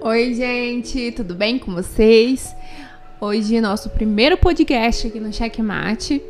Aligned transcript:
Oi, 0.00 0.32
gente, 0.32 1.10
tudo 1.10 1.34
bem 1.34 1.58
com 1.58 1.74
vocês? 1.74 2.54
Hoje 3.20 3.60
nosso 3.60 3.90
primeiro 3.90 4.38
podcast 4.38 5.08
aqui 5.08 5.18
no 5.18 5.32
Checkmate. 5.32 6.22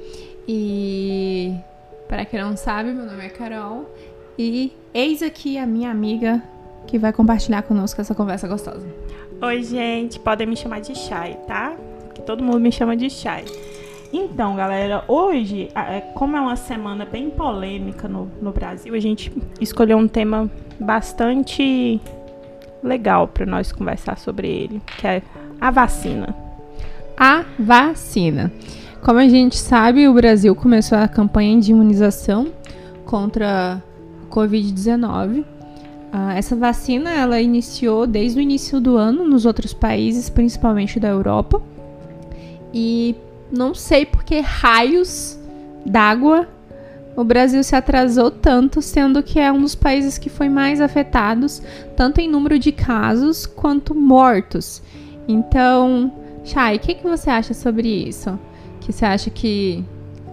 E 0.48 1.54
para 2.08 2.24
quem 2.24 2.40
não 2.40 2.56
sabe, 2.56 2.92
meu 2.92 3.04
nome 3.04 3.26
é 3.26 3.28
Carol 3.28 3.94
e 4.38 4.72
eis 4.94 5.22
aqui 5.22 5.58
a 5.58 5.66
minha 5.66 5.90
amiga 5.90 6.42
que 6.86 6.98
vai 6.98 7.12
compartilhar 7.12 7.60
conosco 7.60 8.00
essa 8.00 8.14
conversa 8.14 8.48
gostosa. 8.48 8.88
Oi, 9.42 9.62
gente, 9.62 10.18
podem 10.18 10.46
me 10.46 10.56
chamar 10.56 10.80
de 10.80 10.96
Chay, 10.96 11.36
tá? 11.46 11.76
Que 12.14 12.22
todo 12.22 12.42
mundo 12.42 12.60
me 12.60 12.72
chama 12.72 12.96
de 12.96 13.10
Chay. 13.10 13.44
Então, 14.10 14.56
galera, 14.56 15.04
hoje, 15.06 15.68
é, 15.74 16.00
como 16.14 16.38
é 16.38 16.40
uma 16.40 16.56
semana 16.56 17.04
bem 17.04 17.28
polêmica 17.28 18.08
no, 18.08 18.30
no 18.40 18.50
Brasil, 18.50 18.94
a 18.94 18.98
gente 18.98 19.30
escolheu 19.60 19.98
um 19.98 20.08
tema 20.08 20.50
bastante 20.80 22.00
legal 22.82 23.28
para 23.28 23.46
nós 23.46 23.72
conversar 23.72 24.18
sobre 24.18 24.48
ele, 24.48 24.82
que 24.98 25.06
é 25.06 25.22
a 25.60 25.70
vacina. 25.70 26.34
A 27.16 27.44
vacina. 27.58 28.52
Como 29.02 29.18
a 29.18 29.28
gente 29.28 29.56
sabe, 29.56 30.08
o 30.08 30.14
Brasil 30.14 30.54
começou 30.54 30.98
a 30.98 31.08
campanha 31.08 31.60
de 31.60 31.70
imunização 31.70 32.48
contra 33.04 33.74
a 33.74 34.34
Covid-19. 34.34 35.40
Uh, 35.40 36.30
essa 36.36 36.56
vacina 36.56 37.10
ela 37.10 37.40
iniciou 37.40 38.06
desde 38.06 38.38
o 38.38 38.42
início 38.42 38.80
do 38.80 38.96
ano 38.96 39.24
nos 39.24 39.44
outros 39.44 39.72
países, 39.74 40.28
principalmente 40.28 40.98
da 40.98 41.08
Europa. 41.08 41.60
E 42.72 43.14
não 43.50 43.74
sei 43.74 44.04
por 44.04 44.24
que 44.24 44.40
raios 44.40 45.38
d'água 45.84 46.46
o 47.18 47.24
Brasil 47.24 47.64
se 47.64 47.74
atrasou 47.74 48.30
tanto, 48.30 48.80
sendo 48.80 49.24
que 49.24 49.40
é 49.40 49.50
um 49.50 49.60
dos 49.60 49.74
países 49.74 50.16
que 50.16 50.30
foi 50.30 50.48
mais 50.48 50.80
afetados, 50.80 51.60
tanto 51.96 52.20
em 52.20 52.30
número 52.30 52.60
de 52.60 52.70
casos 52.70 53.44
quanto 53.44 53.92
mortos. 53.92 54.80
Então, 55.26 56.12
Chay, 56.44 56.76
o 56.76 56.78
que, 56.78 56.94
que 56.94 57.02
você 57.02 57.28
acha 57.28 57.52
sobre 57.54 57.88
isso? 57.88 58.38
Que 58.80 58.92
você 58.92 59.04
acha 59.04 59.30
que 59.30 59.84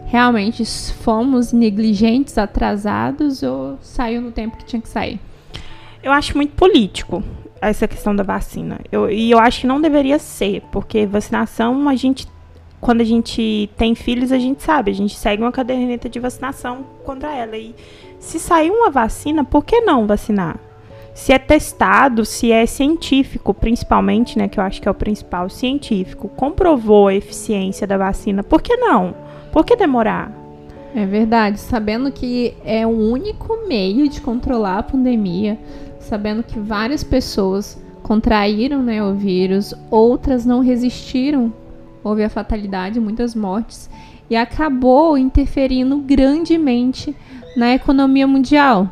realmente 0.05 0.63
fomos 1.01 1.51
negligentes, 1.51 2.37
atrasados 2.37 3.41
ou 3.41 3.79
saiu 3.81 4.21
no 4.21 4.31
tempo 4.31 4.55
que 4.55 4.65
tinha 4.65 4.81
que 4.81 4.87
sair? 4.87 5.19
Eu 6.03 6.11
acho 6.11 6.37
muito 6.37 6.53
político 6.53 7.23
essa 7.59 7.87
questão 7.87 8.15
da 8.15 8.21
vacina. 8.21 8.79
Eu, 8.91 9.09
e 9.09 9.31
eu 9.31 9.39
acho 9.39 9.61
que 9.61 9.67
não 9.67 9.81
deveria 9.81 10.19
ser, 10.19 10.61
porque 10.71 11.07
vacinação 11.07 11.89
a 11.89 11.95
gente 11.95 12.27
quando 12.85 13.01
a 13.01 13.03
gente 13.03 13.67
tem 13.75 13.95
filhos, 13.95 14.31
a 14.31 14.37
gente 14.37 14.61
sabe, 14.61 14.91
a 14.91 14.93
gente 14.93 15.15
segue 15.17 15.41
uma 15.41 15.51
caderneta 15.51 16.07
de 16.07 16.19
vacinação 16.19 16.85
contra 17.03 17.35
ela. 17.35 17.57
E 17.57 17.73
se 18.19 18.39
sair 18.39 18.69
uma 18.69 18.91
vacina, 18.91 19.43
por 19.43 19.65
que 19.65 19.81
não 19.81 20.05
vacinar? 20.05 20.59
Se 21.11 21.33
é 21.33 21.39
testado, 21.39 22.23
se 22.23 22.51
é 22.51 22.63
científico, 22.67 23.55
principalmente, 23.55 24.37
né, 24.37 24.47
que 24.47 24.59
eu 24.59 24.63
acho 24.63 24.79
que 24.79 24.87
é 24.87 24.91
o 24.91 24.93
principal, 24.93 25.49
científico, 25.49 26.29
comprovou 26.29 27.07
a 27.07 27.15
eficiência 27.15 27.87
da 27.87 27.97
vacina, 27.97 28.43
por 28.43 28.61
que 28.61 28.77
não? 28.77 29.15
Por 29.51 29.65
que 29.65 29.75
demorar? 29.75 30.31
É 30.93 31.07
verdade, 31.07 31.59
sabendo 31.59 32.11
que 32.11 32.53
é 32.63 32.85
o 32.85 32.91
único 32.91 33.67
meio 33.67 34.07
de 34.07 34.21
controlar 34.21 34.77
a 34.77 34.83
pandemia, 34.83 35.57
sabendo 35.99 36.43
que 36.43 36.59
várias 36.59 37.03
pessoas 37.03 37.81
contraíram 38.03 38.83
né, 38.83 39.03
o 39.03 39.15
vírus, 39.15 39.73
outras 39.89 40.45
não 40.45 40.59
resistiram 40.59 41.51
houve 42.05 42.23
a 42.23 42.29
fatalidade, 42.29 42.99
muitas 42.99 43.33
mortes, 43.33 43.89
e 44.29 44.35
acabou 44.35 45.17
interferindo 45.17 45.97
grandemente 45.97 47.15
na 47.57 47.73
economia 47.73 48.27
mundial. 48.27 48.87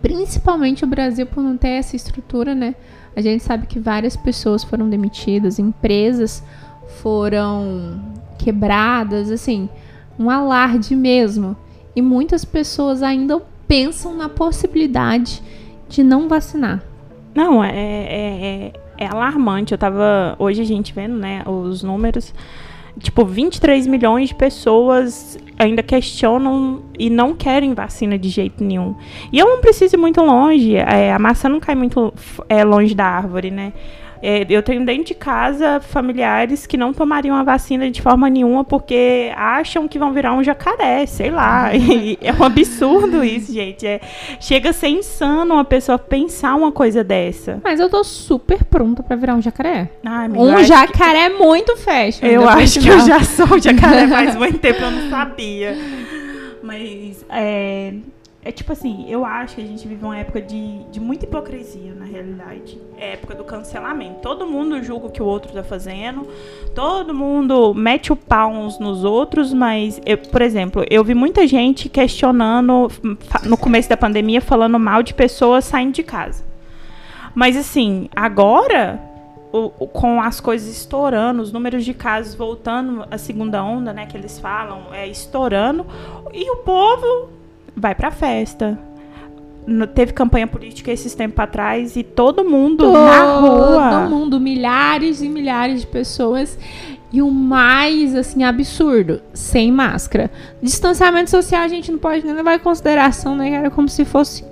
Principalmente 0.00 0.82
o 0.82 0.88
Brasil 0.88 1.24
por 1.24 1.42
não 1.42 1.56
ter 1.56 1.68
essa 1.68 1.94
estrutura, 1.94 2.52
né? 2.52 2.74
A 3.14 3.20
gente 3.20 3.44
sabe 3.44 3.66
que 3.66 3.78
várias 3.78 4.16
pessoas 4.16 4.64
foram 4.64 4.90
demitidas, 4.90 5.60
empresas 5.60 6.42
foram 7.00 8.00
quebradas, 8.38 9.30
assim, 9.30 9.68
um 10.18 10.28
alarde 10.28 10.96
mesmo. 10.96 11.56
E 11.94 12.02
muitas 12.02 12.44
pessoas 12.44 13.02
ainda 13.02 13.40
pensam 13.68 14.16
na 14.16 14.28
possibilidade 14.28 15.42
de 15.88 16.02
não 16.02 16.28
vacinar. 16.28 16.82
Não, 17.34 17.62
é, 17.62 17.70
é, 17.72 18.72
é, 19.02 19.06
alarmante. 19.06 19.72
Eu 19.72 19.78
tava 19.78 20.36
hoje 20.38 20.62
a 20.62 20.64
gente 20.64 20.92
vendo, 20.92 21.16
né, 21.16 21.42
os 21.46 21.82
números. 21.82 22.32
Tipo, 22.98 23.24
23 23.24 23.86
milhões 23.86 24.28
de 24.28 24.34
pessoas 24.34 25.38
ainda 25.58 25.82
questionam 25.82 26.82
e 26.98 27.08
não 27.08 27.34
querem 27.34 27.72
vacina 27.72 28.18
de 28.18 28.28
jeito 28.28 28.62
nenhum. 28.62 28.94
E 29.32 29.38
eu 29.38 29.46
não 29.46 29.60
preciso 29.60 29.96
ir 29.96 29.98
muito 29.98 30.20
longe. 30.20 30.76
É, 30.76 31.12
a 31.12 31.18
maçã 31.18 31.48
não 31.48 31.58
cai 31.58 31.74
muito 31.74 32.12
é, 32.48 32.62
longe 32.62 32.94
da 32.94 33.06
árvore, 33.06 33.50
né? 33.50 33.72
É, 34.22 34.46
eu 34.48 34.62
tenho 34.62 34.84
dentro 34.84 35.06
de 35.06 35.14
casa 35.14 35.80
familiares 35.80 36.64
que 36.64 36.76
não 36.76 36.92
tomariam 36.92 37.34
a 37.34 37.42
vacina 37.42 37.90
de 37.90 38.00
forma 38.00 38.30
nenhuma 38.30 38.62
porque 38.62 39.32
acham 39.34 39.88
que 39.88 39.98
vão 39.98 40.12
virar 40.12 40.32
um 40.32 40.44
jacaré, 40.44 41.04
sei 41.06 41.30
lá. 41.30 41.70
E 41.82 42.18
é 42.22 42.32
um 42.32 42.44
absurdo 42.44 43.24
isso, 43.24 43.52
gente. 43.52 43.86
É, 43.86 44.00
chega 44.40 44.70
a 44.70 44.72
ser 44.72 44.88
insano 44.88 45.54
uma 45.54 45.64
pessoa 45.64 45.98
pensar 45.98 46.54
uma 46.54 46.70
coisa 46.70 47.02
dessa. 47.02 47.60
Mas 47.62 47.80
eu 47.80 47.90
tô 47.90 48.04
super 48.04 48.64
pronta 48.64 49.02
para 49.02 49.16
virar 49.16 49.34
um 49.34 49.42
jacaré. 49.42 49.90
Ai, 50.04 50.28
um 50.28 50.64
jacaré 50.64 51.28
que... 51.28 51.38
muito 51.38 51.76
fashion. 51.76 52.26
Eu 52.26 52.48
acho 52.48 52.80
que 52.80 52.88
eu 52.88 53.00
já 53.00 53.22
sou 53.22 53.58
jacaré 53.58 54.06
faz 54.06 54.36
muito 54.36 54.58
tempo, 54.58 54.80
eu 54.80 54.90
não 54.90 55.10
sabia. 55.10 55.76
Mas 56.62 57.24
é, 57.28 57.94
é 58.44 58.50
tipo 58.50 58.72
assim, 58.72 59.06
eu 59.08 59.24
acho 59.24 59.54
que 59.54 59.60
a 59.60 59.64
gente 59.64 59.86
vive 59.86 60.04
uma 60.04 60.18
época 60.18 60.40
de, 60.40 60.82
de 60.90 60.98
muita 60.98 61.24
hipocrisia, 61.24 61.94
na 61.94 62.04
realidade. 62.04 62.76
É 62.98 63.12
época 63.12 63.36
do 63.36 63.44
cancelamento. 63.44 64.20
Todo 64.20 64.46
mundo 64.46 64.82
julga 64.82 65.06
o 65.06 65.10
que 65.10 65.22
o 65.22 65.24
outro 65.24 65.52
tá 65.52 65.62
fazendo, 65.62 66.26
todo 66.74 67.14
mundo 67.14 67.72
mete 67.72 68.12
o 68.12 68.16
pau 68.16 68.50
uns 68.50 68.80
nos 68.80 69.04
outros, 69.04 69.54
mas, 69.54 70.00
eu, 70.04 70.18
por 70.18 70.42
exemplo, 70.42 70.84
eu 70.90 71.04
vi 71.04 71.14
muita 71.14 71.46
gente 71.46 71.88
questionando 71.88 72.90
no 73.44 73.56
começo 73.56 73.88
da 73.88 73.96
pandemia, 73.96 74.40
falando 74.40 74.78
mal 74.78 75.04
de 75.04 75.14
pessoas 75.14 75.64
saindo 75.64 75.92
de 75.92 76.02
casa. 76.02 76.44
Mas 77.34 77.56
assim, 77.56 78.08
agora 78.14 79.00
o, 79.52 79.86
com 79.86 80.20
as 80.20 80.40
coisas 80.40 80.68
estourando, 80.68 81.42
os 81.42 81.52
números 81.52 81.84
de 81.84 81.94
casos 81.94 82.34
voltando 82.34 83.06
à 83.08 83.18
segunda 83.18 83.62
onda, 83.62 83.92
né, 83.92 84.06
que 84.06 84.16
eles 84.16 84.38
falam, 84.38 84.92
é 84.92 85.06
estourando, 85.06 85.86
e 86.32 86.50
o 86.50 86.56
povo 86.56 87.41
vai 87.76 87.94
pra 87.94 88.10
festa. 88.10 88.78
No, 89.66 89.86
teve 89.86 90.12
campanha 90.12 90.46
política 90.46 90.90
esses 90.90 91.14
tempos 91.14 91.38
atrás 91.38 91.96
e 91.96 92.02
todo 92.02 92.44
mundo 92.44 92.84
todo 92.84 92.92
na 92.92 93.38
rua. 93.38 93.90
Todo 93.90 94.10
mundo, 94.10 94.40
milhares 94.40 95.22
e 95.22 95.28
milhares 95.28 95.82
de 95.82 95.86
pessoas. 95.86 96.58
E 97.12 97.20
o 97.20 97.30
mais, 97.30 98.14
assim, 98.14 98.42
absurdo, 98.42 99.20
sem 99.34 99.70
máscara. 99.70 100.30
Distanciamento 100.62 101.30
social 101.30 101.62
a 101.62 101.68
gente 101.68 101.92
não 101.92 101.98
pode 101.98 102.24
nem 102.24 102.34
levar 102.34 102.54
em 102.54 102.58
consideração, 102.58 103.36
né? 103.36 103.50
Era 103.50 103.70
como 103.70 103.88
se 103.88 104.04
fosse 104.04 104.44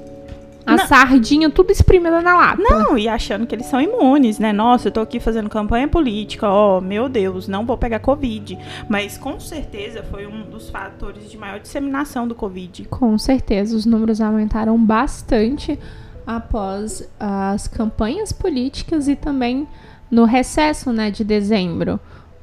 a 0.67 0.77
não. 0.77 0.87
sardinha 0.87 1.51
tudo 1.51 1.71
espremida 1.71 2.21
na 2.21 2.37
lata. 2.37 2.63
Não, 2.63 2.97
e 2.97 3.09
achando 3.09 3.47
que 3.47 3.55
eles 3.55 3.67
são 3.67 3.81
imunes, 3.81 4.39
né? 4.39 4.53
Nossa, 4.53 4.89
eu 4.89 4.93
tô 4.93 5.01
aqui 5.01 5.19
fazendo 5.19 5.49
campanha 5.49 5.89
política, 5.89 6.49
ó, 6.49 6.79
oh, 6.79 6.81
meu 6.81 7.09
Deus, 7.09 7.49
não 7.49 7.65
vou 7.65 7.77
pegar 7.77 7.99
Covid. 8.01 8.59
Mas 8.89 9.17
com 9.17 9.39
certeza 9.41 10.03
foi 10.03 10.27
um 10.27 10.43
dos 10.43 10.71
fatores 10.71 11.31
de 11.31 11.37
maior 11.37 11.61
disseminação 11.61 12.27
do 12.27 12.35
Covid. 12.35 12.85
Com 12.85 13.17
certeza, 13.19 13.77
os 13.77 13.87
números 13.87 14.21
aumentaram 14.21 14.79
bastante 14.79 15.79
após 16.27 17.09
as 17.19 17.67
campanhas 17.67 18.33
políticas 18.33 19.09
e 19.09 19.17
também 19.17 19.67
no 20.11 20.25
recesso, 20.25 20.93
né, 20.93 21.11
de 21.11 21.25
dezembro. 21.25 21.99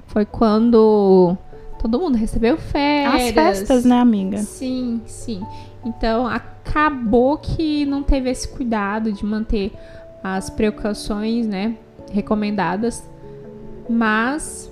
Foi 0.07 0.25
quando 0.25 1.37
todo 1.79 1.99
mundo 1.99 2.15
recebeu 2.15 2.57
férias. 2.57 3.27
As 3.27 3.31
festas, 3.31 3.85
né, 3.85 3.99
amiga? 3.99 4.37
Sim, 4.39 5.01
sim. 5.05 5.41
Então 5.85 6.27
acabou 6.27 7.37
que 7.37 7.85
não 7.85 8.03
teve 8.03 8.29
esse 8.29 8.47
cuidado 8.47 9.11
de 9.11 9.25
manter 9.25 9.71
as 10.23 10.49
precauções, 10.49 11.47
né, 11.47 11.75
recomendadas. 12.11 13.07
Mas 13.89 14.69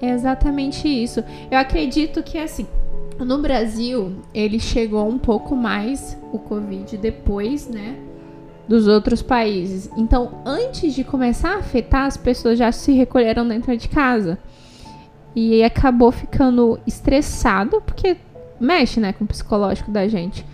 é 0.00 0.10
exatamente 0.10 0.88
isso. 0.88 1.22
Eu 1.50 1.58
acredito 1.58 2.22
que 2.22 2.38
assim, 2.38 2.66
no 3.18 3.38
Brasil, 3.38 4.12
ele 4.32 4.58
chegou 4.58 5.06
um 5.08 5.18
pouco 5.18 5.54
mais 5.54 6.18
o 6.32 6.38
Covid 6.38 6.96
depois, 6.96 7.68
né, 7.68 7.96
dos 8.66 8.86
outros 8.88 9.22
países. 9.22 9.90
Então, 9.96 10.42
antes 10.44 10.94
de 10.94 11.04
começar 11.04 11.54
a 11.54 11.58
afetar, 11.58 12.06
as 12.06 12.16
pessoas 12.16 12.58
já 12.58 12.72
se 12.72 12.92
recolheram 12.92 13.46
dentro 13.46 13.76
de 13.76 13.88
casa. 13.88 14.38
E 15.34 15.62
acabou 15.62 16.12
ficando 16.12 16.78
estressado, 16.86 17.80
porque 17.80 18.16
mexe, 18.60 19.00
né, 19.00 19.12
com 19.12 19.24
o 19.24 19.26
psicológico 19.26 19.90
da 19.90 20.06
gente. 20.06 20.44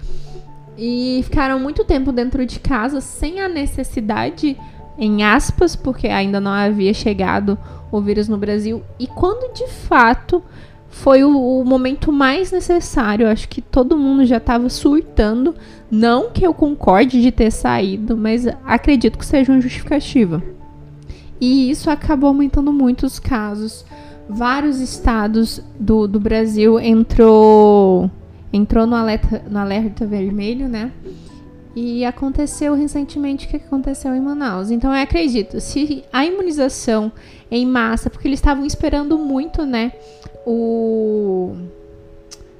E 0.77 1.21
ficaram 1.25 1.61
muito 1.61 1.85
tempo 1.85 2.11
dentro 2.11 2.47
de 2.47 2.59
casa 2.59 3.00
sem 3.00 3.41
a 3.41 3.49
necessidade, 3.49 4.56
em 4.99 5.23
aspas, 5.23 5.77
porque 5.77 6.09
ainda 6.09 6.41
não 6.41 6.50
havia 6.50 6.94
chegado 6.94 7.59
o 7.93 8.00
vírus 8.00 8.29
no 8.29 8.38
Brasil. 8.38 8.82
E 8.99 9.06
quando 9.06 9.53
de 9.53 9.67
fato 9.69 10.43
foi 10.88 11.23
o, 11.23 11.61
o 11.61 11.65
momento 11.65 12.12
mais 12.12 12.50
necessário, 12.50 13.29
acho 13.29 13.49
que 13.49 13.62
todo 13.62 13.97
mundo 13.97 14.25
já 14.25 14.38
estava 14.38 14.69
surtando. 14.69 15.55
Não 15.91 16.31
que 16.31 16.47
eu 16.47 16.53
concorde 16.53 17.21
de 17.21 17.31
ter 17.31 17.50
saído, 17.50 18.17
mas 18.17 18.47
acredito 18.65 19.19
que 19.19 19.26
seja 19.26 19.53
uma 19.53 19.61
justificativa. 19.61 20.43
E 21.41 21.71
isso 21.71 21.91
acabou 21.91 22.29
aumentando 22.29 22.73
muito 22.73 23.06
os 23.06 23.19
casos. 23.19 23.85
Vários 24.31 24.81
estados 24.81 25.62
do, 25.79 26.06
do 26.06 26.21
Brasil 26.21 26.79
entrou 26.79 28.11
entrou 28.53 28.87
no 28.87 28.97
alerta, 28.97 29.43
no 29.49 29.59
alerta 29.59 30.06
vermelho, 30.06 30.69
né? 30.69 30.93
E 31.75 32.05
aconteceu 32.05 32.75
recentemente 32.75 33.47
o 33.47 33.49
que 33.49 33.56
aconteceu 33.56 34.15
em 34.15 34.21
Manaus. 34.21 34.71
Então 34.71 34.93
eu 34.93 35.00
acredito, 35.00 35.61
se 35.61 36.05
a 36.12 36.25
imunização 36.25 37.12
em 37.50 37.65
massa, 37.65 38.11
porque 38.11 38.27
eles 38.27 38.38
estavam 38.38 38.67
esperando 38.67 39.19
muito, 39.19 39.65
né? 39.65 39.93
O. 40.47 41.55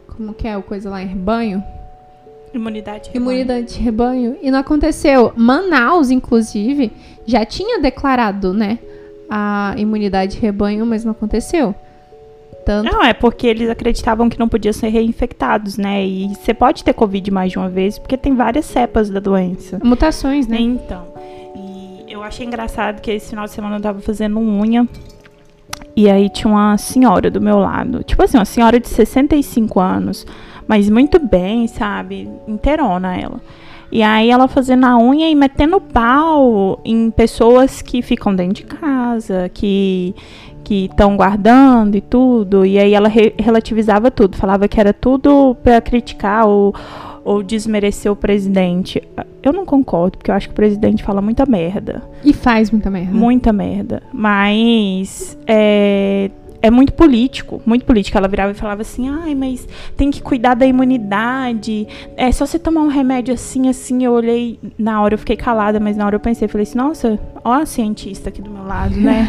Como 0.07 0.33
que 0.35 0.47
é 0.47 0.55
a 0.55 0.63
coisa 0.63 0.91
lá 0.91 1.03
em 1.03 1.07
rebanho? 1.07 1.63
Imunidade 2.53 3.05
de 3.05 3.11
rebanho. 3.11 3.23
Imunidade 3.23 3.75
de 3.75 3.81
rebanho. 3.81 4.37
E 4.43 4.51
não 4.51 4.59
aconteceu. 4.59 5.33
Manaus, 5.37 6.11
inclusive, 6.11 6.93
já 7.27 7.45
tinha 7.45 7.81
declarado, 7.81 8.53
né? 8.53 8.79
A 9.31 9.75
imunidade 9.77 10.33
de 10.33 10.41
rebanho, 10.41 10.85
mas 10.85 11.05
não 11.05 11.13
aconteceu. 11.13 11.75
Tanto... 12.65 12.93
Não, 12.93 13.03
é 13.03 13.15
porque 13.15 13.47
eles 13.47 13.71
acreditavam 13.71 14.29
que 14.29 14.39
não 14.39 14.49
podiam 14.49 14.73
ser 14.73 14.89
reinfectados, 14.89 15.77
né? 15.77 16.05
E 16.05 16.29
você 16.29 16.53
pode 16.53 16.85
ter 16.85 16.93
Covid 16.93 17.31
mais 17.31 17.53
de 17.53 17.59
uma 17.59 17.69
vez, 17.69 17.99
porque 17.99 18.17
tem 18.17 18.35
várias 18.35 18.67
cepas 18.67 19.09
da 19.09 19.21
doença. 19.21 19.79
Mutações, 19.83 20.47
né? 20.47 20.59
Então. 20.61 21.07
E 21.57 22.05
eu 22.13 22.23
achei 22.23 22.47
engraçado 22.47 23.01
que 23.01 23.11
esse 23.11 23.31
final 23.31 23.45
de 23.47 23.53
semana 23.53 23.77
eu 23.77 23.81
tava 23.81 24.01
fazendo 24.01 24.39
unha. 24.39 24.87
E 25.97 26.09
aí 26.11 26.29
tinha 26.29 26.51
uma 26.53 26.77
senhora 26.77 27.31
do 27.31 27.41
meu 27.41 27.59
lado. 27.59 28.03
Tipo 28.03 28.23
assim, 28.23 28.37
uma 28.37 28.45
senhora 28.45 28.79
de 28.79 28.89
65 28.89 29.81
anos. 29.81 30.27
Mas 30.67 30.89
muito 30.89 31.19
bem, 31.19 31.67
sabe? 31.67 32.29
Inteirona 32.47 33.17
ela. 33.17 33.41
E 33.93 34.03
aí 34.03 34.31
ela 34.31 34.47
fazendo 34.47 34.87
a 34.87 34.97
unha 34.97 35.29
e 35.29 35.35
metendo 35.35 35.81
pau 35.81 36.81
em 36.85 37.11
pessoas 37.11 37.83
que 37.83 38.03
ficam 38.03 38.35
dentro 38.35 38.55
de 38.55 38.65
casa, 38.65 39.51
que 39.53 40.15
que 40.71 40.85
estão 40.85 41.17
guardando 41.17 41.97
e 41.97 42.01
tudo. 42.01 42.65
E 42.65 42.79
aí 42.79 42.95
ela 42.95 43.09
re 43.09 43.35
relativizava 43.37 44.09
tudo, 44.09 44.37
falava 44.37 44.69
que 44.69 44.79
era 44.79 44.93
tudo 44.93 45.57
para 45.65 45.81
criticar 45.81 46.47
ou, 46.47 46.73
ou 47.25 47.43
desmerecer 47.43 48.11
o 48.11 48.15
presidente. 48.15 49.03
Eu 49.43 49.53
não 49.53 49.67
concordo, 49.67 50.19
porque 50.19 50.31
eu 50.31 50.35
acho 50.35 50.49
que 50.49 50.53
o 50.53 50.57
presidente 50.57 51.03
fala 51.03 51.21
muita 51.21 51.45
merda. 51.45 52.03
E 52.25 52.33
faz 52.33 52.71
muita 52.71 52.89
merda. 52.89 53.13
Muita 53.13 53.53
merda. 53.53 54.03
Mas 54.13 55.37
é, 55.45 56.31
é 56.63 56.71
muito 56.71 56.93
político, 56.93 57.63
muito 57.65 57.85
político. 57.85 58.17
Ela 58.17 58.29
virava 58.29 58.53
e 58.53 58.55
falava 58.55 58.83
assim: 58.83 59.09
ai, 59.09 59.35
mas 59.35 59.67
tem 59.97 60.11
que 60.11 60.23
cuidar 60.23 60.55
da 60.55 60.67
imunidade. 60.67 61.87
É 62.17 62.31
só 62.33 62.47
você 62.47 62.59
tomar 62.59 62.83
um 62.83 62.89
remédio 62.89 63.33
assim, 63.35 63.69
assim. 63.69 64.05
Eu 64.05 64.13
olhei, 64.13 64.59
na 64.79 65.01
hora 65.01 65.15
eu 65.15 65.19
fiquei 65.19 65.37
calada, 65.37 65.81
mas 65.81 65.97
na 65.97 66.07
hora 66.07 66.17
eu 66.17 66.21
pensei, 66.21 66.49
falei 66.49 66.65
assim: 66.65 66.79
nossa, 66.79 67.19
ó 67.45 67.53
a 67.55 67.67
cientista 67.67 68.29
aqui 68.29 68.43
do 68.43 68.51
meu 68.51 68.65
lado, 68.65 68.95
né? 68.97 69.29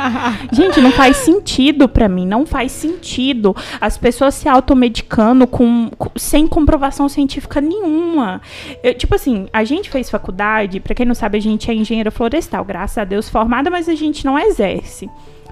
Gente, 0.52 0.80
não 0.80 0.92
faz 0.92 1.18
sentido 1.18 1.88
para 1.88 2.08
mim, 2.08 2.26
não 2.26 2.46
faz 2.46 2.72
sentido 2.72 3.54
as 3.80 3.98
pessoas 3.98 4.34
se 4.34 4.48
automedicando 4.48 5.46
com, 5.46 5.90
com 5.98 6.10
sem 6.16 6.46
comprovação 6.46 7.08
científica 7.08 7.60
nenhuma. 7.60 8.40
Eu, 8.82 8.94
tipo 8.94 9.14
assim, 9.14 9.46
a 9.52 9.64
gente 9.64 9.90
fez 9.90 10.08
faculdade, 10.08 10.80
para 10.80 10.94
quem 10.94 11.04
não 11.04 11.14
sabe, 11.14 11.38
a 11.38 11.40
gente 11.40 11.70
é 11.70 11.74
engenheiro 11.74 12.10
florestal, 12.10 12.64
graças 12.64 12.98
a 12.98 13.04
Deus 13.04 13.28
formada, 13.28 13.70
mas 13.70 13.88
a 13.88 13.94
gente 13.94 14.24
não 14.24 14.38
exerce. 14.38 15.08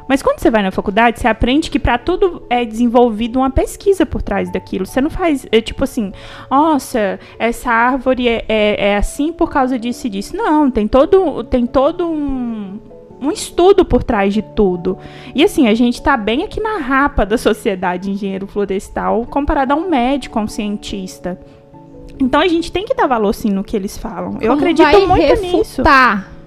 Mas 0.09 0.23
quando 0.23 0.41
você 0.41 0.51
vai 0.51 0.63
na 0.63 0.71
faculdade, 0.71 1.21
você 1.21 1.29
aprende 1.29 1.71
que 1.71 1.79
para 1.79 1.99
tudo 1.99 2.43
é 2.49 2.65
desenvolvido 2.65 3.39
uma 3.39 3.51
pesquisa 3.51 4.07
por 4.07 4.23
trás 4.23 4.51
daquilo. 4.51 4.87
Você 4.87 5.01
não 5.01 5.11
faz, 5.11 5.47
é, 5.53 5.61
tipo 5.61 5.85
assim, 5.85 6.13
nossa, 6.51 7.21
essa 7.39 7.71
árvore 7.71 8.27
é, 8.27 8.45
é, 8.49 8.89
é 8.89 8.97
assim 8.97 9.33
por 9.33 9.51
causa 9.51 9.79
disso 9.79 10.07
e 10.07 10.11
disso. 10.11 10.37
Não, 10.37 10.71
tem 10.71 10.89
todo, 10.89 11.45
tem 11.45 11.67
todo 11.67 12.09
um, 12.09 12.81
um 13.21 13.31
estudo 13.31 13.85
por 13.85 14.03
trás 14.03 14.33
de 14.33 14.43
tudo. 14.43 14.97
E 15.35 15.45
assim, 15.45 15.69
a 15.69 15.75
gente 15.75 15.95
está 15.95 16.17
bem 16.17 16.43
aqui 16.45 16.61
na 16.61 16.79
rapa 16.79 17.27
da 17.27 17.37
sociedade 17.37 18.11
engenheiro 18.11 18.47
florestal 18.47 19.27
comparado 19.27 19.75
a 19.75 19.77
um 19.77 19.89
médico, 19.91 20.39
a 20.39 20.43
um 20.43 20.49
cientista. 20.49 21.39
Então 22.21 22.41
a 22.41 22.49
gente 22.49 22.73
tem 22.73 22.85
que 22.85 22.95
dar 22.95 23.07
valor 23.07 23.33
sim 23.33 23.51
no 23.51 23.63
que 23.63 23.77
eles 23.77 23.97
falam. 23.97 24.33
Como 24.33 24.43
Eu 24.43 24.53
acredito 24.53 24.85
vai 24.85 25.07
muito 25.07 25.23
refutar, 25.23 25.53
nisso. 25.53 25.83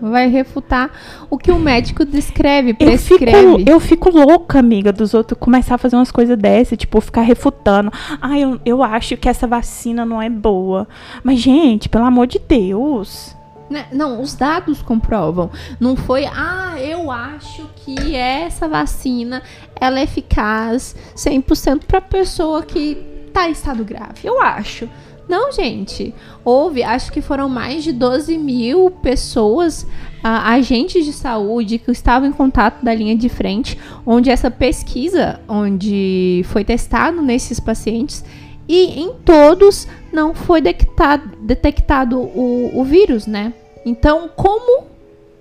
Vai 0.01 0.27
refutar 0.27 0.91
o 1.29 1.37
que 1.37 1.51
o 1.51 1.59
médico 1.59 2.03
descreve, 2.03 2.75
Eu 2.79 2.97
fico, 2.97 3.19
prescreve. 3.19 3.65
eu 3.67 3.79
fico 3.79 4.09
louca, 4.09 4.59
amiga, 4.59 4.91
dos 4.91 5.13
outros 5.13 5.39
começar 5.39 5.75
a 5.75 5.77
fazer 5.77 5.95
umas 5.95 6.11
coisas 6.11 6.37
dessas, 6.37 6.77
tipo, 6.77 6.99
ficar 6.99 7.21
refutando. 7.21 7.91
Ah, 8.21 8.37
eu, 8.39 8.59
eu 8.65 8.83
acho 8.83 9.15
que 9.17 9.29
essa 9.29 9.45
vacina 9.45 10.05
não 10.05 10.21
é 10.21 10.29
boa. 10.29 10.87
Mas, 11.23 11.39
gente, 11.39 11.87
pelo 11.87 12.05
amor 12.05 12.27
de 12.27 12.39
Deus. 12.39 13.35
Né? 13.69 13.85
Não, 13.91 14.21
os 14.21 14.33
dados 14.33 14.81
comprovam. 14.81 15.49
Não 15.79 15.95
foi, 15.95 16.25
ah, 16.25 16.75
eu 16.77 17.09
acho 17.09 17.69
que 17.77 18.15
essa 18.15 18.67
vacina 18.67 19.41
ela 19.79 19.99
é 19.99 20.03
eficaz 20.03 20.95
100% 21.15 21.83
para 21.87 22.01
pessoa 22.01 22.63
que 22.63 22.95
tá 23.33 23.47
em 23.47 23.51
estado 23.51 23.85
grave. 23.85 24.25
Eu 24.25 24.41
acho. 24.41 24.89
Não, 25.31 25.49
gente. 25.49 26.13
Houve, 26.43 26.83
acho 26.83 27.09
que 27.09 27.21
foram 27.21 27.47
mais 27.47 27.85
de 27.85 27.93
12 27.93 28.37
mil 28.37 28.91
pessoas, 28.91 29.87
ah, 30.21 30.51
agentes 30.51 31.05
de 31.05 31.13
saúde, 31.13 31.77
que 31.77 31.89
estavam 31.89 32.27
em 32.27 32.33
contato 32.33 32.83
da 32.83 32.93
linha 32.93 33.15
de 33.15 33.29
frente, 33.29 33.79
onde 34.05 34.29
essa 34.29 34.51
pesquisa, 34.51 35.39
onde 35.47 36.43
foi 36.49 36.65
testado 36.65 37.21
nesses 37.21 37.61
pacientes, 37.61 38.25
e 38.67 38.99
em 38.99 39.13
todos 39.23 39.87
não 40.11 40.35
foi 40.35 40.59
detectado, 40.59 41.31
detectado 41.39 42.19
o, 42.19 42.69
o 42.73 42.83
vírus, 42.83 43.25
né? 43.25 43.53
Então, 43.85 44.29
como 44.35 44.83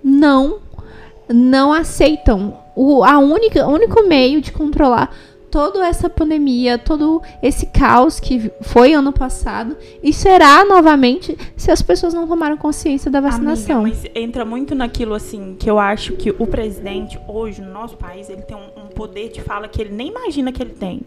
não 0.01 0.59
não 1.27 1.71
aceitam 1.73 2.57
o 2.75 3.03
a 3.03 3.19
única 3.19 3.67
único 3.67 4.03
meio 4.07 4.41
de 4.41 4.51
controlar 4.53 5.13
toda 5.51 5.85
essa 5.85 6.09
pandemia, 6.09 6.77
todo 6.77 7.21
esse 7.43 7.65
caos 7.65 8.19
que 8.19 8.49
foi 8.61 8.93
ano 8.93 9.11
passado 9.11 9.75
e 10.01 10.13
será 10.13 10.63
novamente 10.63 11.37
se 11.57 11.69
as 11.69 11.81
pessoas 11.81 12.13
não 12.13 12.25
tomaram 12.25 12.55
consciência 12.55 13.11
da 13.11 13.19
vacinação. 13.19 13.81
Amiga, 13.81 13.97
mas 14.01 14.11
entra 14.15 14.45
muito 14.45 14.73
naquilo 14.73 15.13
assim 15.13 15.55
que 15.59 15.69
eu 15.69 15.77
acho 15.77 16.13
que 16.13 16.33
o 16.39 16.47
presidente 16.47 17.19
hoje 17.27 17.61
no 17.61 17.71
nosso 17.71 17.97
país 17.97 18.29
ele 18.29 18.41
tem 18.43 18.55
um, 18.55 18.85
um 18.85 18.87
poder 18.87 19.29
de 19.29 19.41
fala 19.41 19.67
que 19.67 19.81
ele 19.81 19.93
nem 19.93 20.07
imagina 20.07 20.51
que 20.51 20.63
ele 20.63 20.71
tem. 20.71 21.01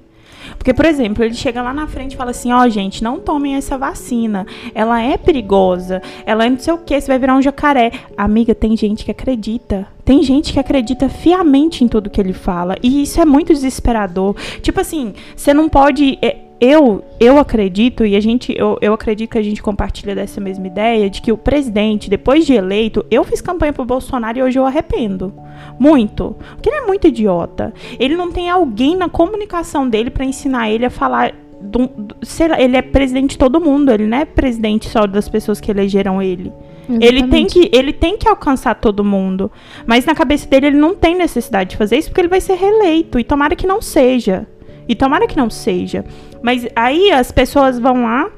Porque, 0.59 0.75
por 0.75 0.85
exemplo, 0.85 1.25
ele 1.25 1.33
chega 1.33 1.63
lá 1.63 1.73
na 1.73 1.87
frente 1.87 2.13
e 2.13 2.17
fala 2.17 2.31
assim: 2.31 2.53
ó, 2.53 2.65
oh, 2.65 2.69
gente, 2.69 3.03
não 3.03 3.19
tomem 3.19 3.55
essa 3.55 3.79
vacina. 3.79 4.47
Ela 4.75 5.01
é 5.01 5.17
perigosa. 5.17 6.03
Ela 6.27 6.45
é 6.45 6.51
não 6.51 6.59
sei 6.59 6.75
o 6.75 6.79
que, 6.79 7.01
você 7.01 7.07
vai 7.07 7.19
virar 7.19 7.35
um 7.35 7.41
jacaré. 7.41 7.93
Amiga, 8.15 8.55
tem 8.55 8.77
gente 8.77 9.07
que 9.07 9.11
acredita. 9.11 9.94
Tem 10.05 10.23
gente 10.23 10.53
que 10.53 10.61
acredita 10.61 11.09
fiamente 11.09 11.83
em 11.83 11.89
tudo 11.89 12.11
que 12.11 12.21
ele 12.21 12.33
fala. 12.33 12.77
E 12.83 13.03
isso 13.03 13.21
é 13.21 13.25
muito 13.25 13.53
desesperador. 13.53 14.37
Tipo 14.61 14.81
assim, 14.81 15.15
você 15.35 15.55
não 15.55 15.69
pode. 15.69 16.19
é, 16.21 16.37
eu, 16.61 17.05
eu 17.19 17.39
acredito, 17.39 18.07
e 18.07 18.17
a 18.17 18.21
gente, 18.21 18.55
eu, 18.57 18.79
eu 18.81 18.95
acredito 18.95 19.31
que 19.31 19.39
a 19.39 19.43
gente 19.43 19.63
compartilha 19.63 20.15
dessa 20.15 20.41
mesma 20.41 20.67
ideia, 20.67 21.11
de 21.11 21.21
que 21.21 21.33
o 21.33 21.37
presidente, 21.37 22.09
depois 22.09 22.47
de 22.47 22.55
eleito, 22.55 23.05
eu 23.11 23.25
fiz 23.25 23.41
campanha 23.41 23.73
pro 23.73 23.85
Bolsonaro 23.85 24.39
e 24.39 24.43
hoje 24.43 24.59
eu 24.59 24.65
arrependo. 24.65 25.33
Muito. 25.79 26.37
Porque 26.55 26.71
ele 26.71 26.79
é 26.79 26.87
muito 26.87 27.09
idiota. 27.09 27.75
Ele 27.99 28.17
não 28.17 28.31
tem 28.31 28.49
alguém 28.49 28.97
na 28.97 29.09
comunicação 29.09 29.89
dele 29.89 30.11
para 30.11 30.25
ensinar 30.25 30.71
ele 30.71 30.87
a 30.87 30.91
falar. 30.91 31.35
Do, 31.61 31.87
do, 31.87 32.15
lá, 32.49 32.61
ele 32.61 32.77
é 32.77 32.83
presidente 32.83 33.33
de 33.33 33.39
todo 33.39 33.61
mundo, 33.61 33.91
ele 33.91 34.07
não 34.07 34.19
é 34.19 34.25
presidente 34.27 34.89
só 34.89 35.07
das 35.07 35.29
pessoas 35.29 35.61
que 35.61 35.71
elegeram 35.71 36.21
ele. 36.21 36.53
Ele 36.89 37.29
tem, 37.29 37.47
que, 37.47 37.71
ele 37.73 37.93
tem 37.93 38.19
que 38.19 38.29
alcançar 38.29 38.75
todo 38.75 39.05
mundo. 39.05 39.51
Mas 39.87 40.05
na 40.05 40.15
cabeça 40.15 40.49
dele 40.49 40.69
ele 40.69 40.79
não 40.79 40.95
tem 40.95 41.15
necessidade 41.15 41.71
de 41.71 41.77
fazer 41.77 41.97
isso 41.97 42.09
porque 42.09 42.21
ele 42.21 42.29
vai 42.29 42.41
ser 42.41 42.55
reeleito. 42.55 43.19
E 43.19 43.25
tomara 43.25 43.57
que 43.57 43.67
não 43.67 43.81
seja. 43.81 44.47
E 44.89 44.95
tomara 44.95 45.27
que 45.27 45.37
não 45.37 45.49
seja. 45.49 46.05
Mas 46.43 46.67
aí 46.77 47.11
as 47.11 47.33
pessoas 47.33 47.79
vão 47.79 48.03
lá 48.03 48.31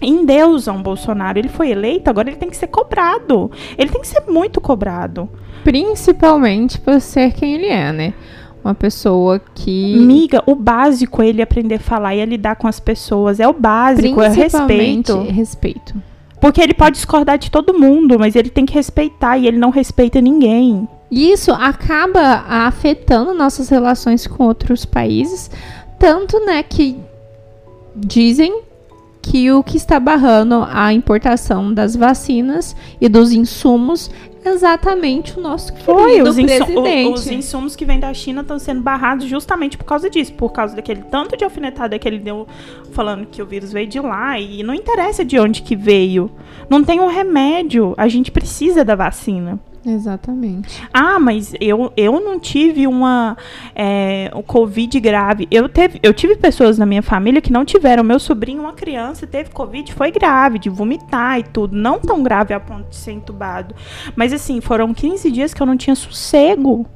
endeusam 0.00 0.82
Bolsonaro. 0.82 1.38
Ele 1.38 1.48
foi 1.48 1.70
eleito, 1.70 2.08
agora 2.08 2.28
ele 2.28 2.36
tem 2.36 2.50
que 2.50 2.56
ser 2.56 2.68
cobrado. 2.68 3.50
Ele 3.76 3.90
tem 3.90 4.00
que 4.00 4.06
ser 4.06 4.22
muito 4.28 4.60
cobrado. 4.60 5.28
Principalmente 5.64 6.80
por 6.80 7.00
ser 7.00 7.32
quem 7.32 7.54
ele 7.54 7.66
é, 7.66 7.92
né? 7.92 8.14
Uma 8.64 8.74
pessoa 8.74 9.40
que. 9.54 9.96
Miga, 9.96 10.42
o 10.46 10.54
básico 10.54 11.22
é 11.22 11.28
ele 11.28 11.42
aprender 11.42 11.76
a 11.76 11.80
falar 11.80 12.14
e 12.14 12.22
a 12.22 12.26
lidar 12.26 12.56
com 12.56 12.66
as 12.66 12.80
pessoas. 12.80 13.40
É 13.40 13.48
o 13.48 13.52
básico, 13.52 14.20
é 14.20 14.28
o 14.28 14.32
respeito. 14.32 15.20
respeito. 15.22 15.94
Porque 16.40 16.60
ele 16.60 16.74
pode 16.74 16.96
discordar 16.96 17.38
de 17.38 17.50
todo 17.50 17.78
mundo, 17.78 18.18
mas 18.18 18.36
ele 18.36 18.50
tem 18.50 18.64
que 18.64 18.74
respeitar 18.74 19.36
e 19.38 19.46
ele 19.46 19.58
não 19.58 19.70
respeita 19.70 20.20
ninguém. 20.20 20.88
E 21.10 21.32
isso 21.32 21.52
acaba 21.52 22.44
afetando 22.48 23.34
nossas 23.34 23.68
relações 23.68 24.26
com 24.26 24.44
outros 24.44 24.84
países, 24.84 25.50
tanto, 25.98 26.38
né, 26.44 26.62
que 26.62 26.96
dizem 27.96 28.62
que 29.22 29.50
o 29.50 29.62
que 29.62 29.76
está 29.76 29.98
barrando 30.00 30.66
a 30.70 30.92
importação 30.92 31.72
das 31.72 31.94
vacinas 31.94 32.74
e 33.00 33.08
dos 33.08 33.32
insumos 33.32 34.10
é 34.44 34.50
exatamente 34.50 35.38
o 35.38 35.42
nosso 35.42 35.74
Foi, 35.78 36.22
os, 36.22 36.36
presidente. 36.36 37.12
os 37.12 37.26
insumos 37.26 37.76
que 37.76 37.84
vêm 37.84 37.98
da 37.98 38.12
China 38.14 38.42
estão 38.42 38.58
sendo 38.58 38.80
barrados 38.80 39.26
justamente 39.26 39.76
por 39.76 39.84
causa 39.84 40.08
disso, 40.08 40.32
por 40.34 40.50
causa 40.50 40.76
daquele 40.76 41.02
tanto 41.02 41.36
de 41.36 41.44
alfinetada 41.44 41.98
que 41.98 42.08
ele 42.08 42.18
deu 42.18 42.46
falando 42.92 43.26
que 43.26 43.42
o 43.42 43.46
vírus 43.46 43.72
veio 43.72 43.86
de 43.86 44.00
lá 44.00 44.38
e 44.38 44.62
não 44.62 44.72
interessa 44.74 45.24
de 45.24 45.38
onde 45.38 45.62
que 45.62 45.76
veio. 45.76 46.30
Não 46.70 46.82
tem 46.82 47.00
um 47.00 47.08
remédio, 47.08 47.94
a 47.96 48.08
gente 48.08 48.30
precisa 48.30 48.84
da 48.84 48.94
vacina. 48.94 49.58
Exatamente. 49.90 50.82
Ah, 50.92 51.18
mas 51.18 51.54
eu, 51.60 51.92
eu 51.96 52.20
não 52.20 52.38
tive 52.38 52.86
uma 52.86 53.36
é, 53.74 54.30
o 54.34 54.42
Covid 54.42 55.00
grave. 55.00 55.48
Eu, 55.50 55.68
teve, 55.68 55.98
eu 56.02 56.12
tive 56.12 56.36
pessoas 56.36 56.76
na 56.76 56.84
minha 56.84 57.02
família 57.02 57.40
que 57.40 57.52
não 57.52 57.64
tiveram. 57.64 58.04
Meu 58.04 58.18
sobrinho, 58.18 58.60
uma 58.60 58.74
criança, 58.74 59.26
teve 59.26 59.50
Covid, 59.50 59.92
foi 59.94 60.10
grave, 60.10 60.58
de 60.58 60.68
vomitar 60.68 61.38
e 61.38 61.42
tudo. 61.42 61.74
Não 61.74 61.98
tão 61.98 62.22
grave 62.22 62.52
a 62.52 62.60
ponto 62.60 62.90
de 62.90 62.96
ser 62.96 63.12
entubado. 63.12 63.74
Mas 64.14 64.32
assim, 64.32 64.60
foram 64.60 64.92
15 64.92 65.30
dias 65.30 65.54
que 65.54 65.62
eu 65.62 65.66
não 65.66 65.76
tinha 65.76 65.96
sossego. 65.96 66.86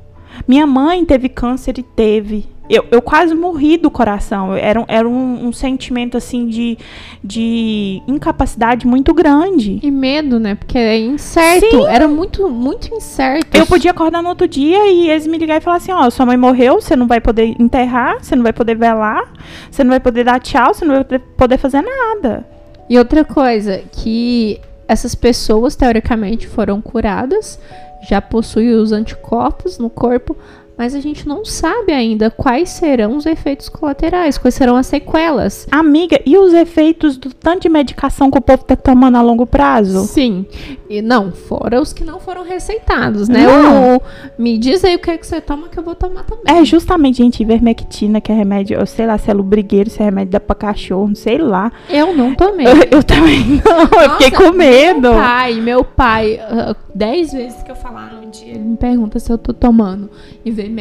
Minha 0.47 0.67
mãe 0.67 1.05
teve 1.05 1.29
câncer 1.29 1.79
e 1.79 1.83
teve. 1.83 2.47
Eu, 2.71 2.87
eu 2.91 3.03
quase 3.03 3.35
morri 3.35 3.77
do 3.77 3.91
coração. 3.91 4.55
Era, 4.55 4.83
era 4.89 5.07
um, 5.07 5.47
um 5.49 5.53
sentimento 5.53 6.17
assim 6.17 6.47
de, 6.47 6.79
de 7.23 8.01
incapacidade 8.09 8.87
muito 8.87 9.13
grande. 9.13 9.79
E 9.83 9.91
medo, 9.91 10.39
né? 10.41 10.55
Porque 10.55 10.79
é 10.79 10.99
incerto. 10.99 11.69
Sim. 11.71 11.87
Era 11.87 12.09
muito, 12.09 12.49
muito 12.49 12.95
incerto. 12.95 13.55
Eu 13.57 13.67
podia 13.67 13.91
acordar 13.91 14.23
no 14.23 14.29
outro 14.31 14.49
dia 14.49 14.91
e 14.91 15.11
eles 15.11 15.27
me 15.27 15.37
ligarem 15.37 15.61
e 15.61 15.65
falar 15.65 15.77
assim, 15.79 15.93
ó, 15.93 16.09
sua 16.09 16.25
mãe 16.25 16.37
morreu, 16.37 16.81
você 16.81 16.97
não 16.97 17.07
vai 17.07 17.21
poder 17.21 17.55
enterrar, 17.61 18.23
você 18.23 18.35
não 18.35 18.43
vai 18.43 18.53
poder 18.53 18.77
velar, 18.77 19.33
você 19.71 19.83
não 19.85 19.91
vai 19.91 20.01
poder 20.01 20.25
dar 20.25 20.41
tchau, 20.41 20.73
você 20.73 20.85
não 20.85 20.95
vai 20.95 21.05
poder- 21.05 21.25
poder 21.37 21.59
fazer 21.59 21.83
nada. 21.83 22.47
E 22.89 22.97
outra 22.97 23.25
coisa, 23.25 23.83
que 23.93 24.61
essas 24.89 25.15
pessoas, 25.15 25.75
teoricamente, 25.77 26.47
foram 26.47 26.81
curadas, 26.81 27.59
já 28.02 28.21
possuem 28.21 28.73
os 28.75 28.92
anticorpos 28.92 29.78
no 29.78 29.88
corpo, 29.88 30.37
mas 30.83 30.97
a 30.97 31.01
gente 31.01 31.29
não 31.29 31.45
sabe 31.45 31.93
ainda 31.93 32.29
quais 32.29 32.71
serão 32.71 33.17
os 33.17 33.25
efeitos 33.25 33.69
colaterais, 33.69 34.37
quais 34.37 34.57
serão 34.57 34.75
as 34.75 34.89
sequelas. 34.89 35.65
Amiga, 35.71 36.21
e 36.27 36.37
os 36.37 36.53
efeitos 36.53 37.17
do 37.17 37.33
tanto 37.33 37.62
de 37.62 37.69
medicação 37.69 38.29
que 38.33 38.37
o 38.37 38.41
povo 38.41 38.65
tá 38.65 38.75
tomando 38.75 39.17
a 39.17 39.23
longo 39.23 39.47
prazo? 39.47 40.01
Sim. 40.01 40.45
E 40.91 41.01
não, 41.01 41.31
fora 41.31 41.81
os 41.81 41.93
que 41.93 42.03
não 42.03 42.19
foram 42.19 42.43
receitados, 42.43 43.29
né? 43.29 43.47
Não. 43.47 44.03
Me 44.37 44.59
diz 44.59 44.85
aí 44.85 44.97
o 44.97 44.99
que, 44.99 45.12
é 45.12 45.17
que 45.17 45.25
você 45.25 45.41
toma 45.41 45.69
que 45.69 45.79
eu 45.79 45.85
vou 45.85 45.95
tomar 45.95 46.25
também. 46.25 46.43
É 46.53 46.65
justamente, 46.65 47.19
gente, 47.19 47.41
ivermectina, 47.45 48.21
que 48.21 48.33
é 48.33 48.35
remédio, 48.35 48.77
eu 48.77 48.85
sei 48.85 49.07
lá 49.07 49.17
se 49.17 49.31
é 49.31 49.33
lubrigueiro, 49.33 49.89
se 49.89 50.03
é 50.03 50.05
remédio 50.07 50.33
dá 50.33 50.41
pra 50.41 50.57
cachorro, 50.57 51.07
não 51.07 51.15
sei 51.15 51.39
lá. 51.39 51.71
Eu 51.89 52.12
não 52.12 52.35
tomei. 52.35 52.67
Eu, 52.67 52.99
eu 52.99 53.03
também 53.05 53.62
não, 53.65 53.83
eu 53.83 54.11
fiquei 54.19 54.31
Nossa, 54.33 54.51
com 54.51 54.53
medo. 54.53 55.01
Meu 55.01 55.15
pai, 55.15 55.55
meu 55.61 55.85
pai, 55.85 56.41
ah, 56.43 56.75
dez 56.93 57.33
vezes 57.33 57.62
que 57.62 57.71
eu 57.71 57.77
falar 57.77 58.12
no 58.15 58.29
dia, 58.33 58.51
ele 58.51 58.65
me 58.65 58.77
pergunta 58.77 59.21
se 59.21 59.33
eu 59.33 59.39
tô 59.39 59.53
tomando 59.53 60.11
ivermectina 60.45 60.72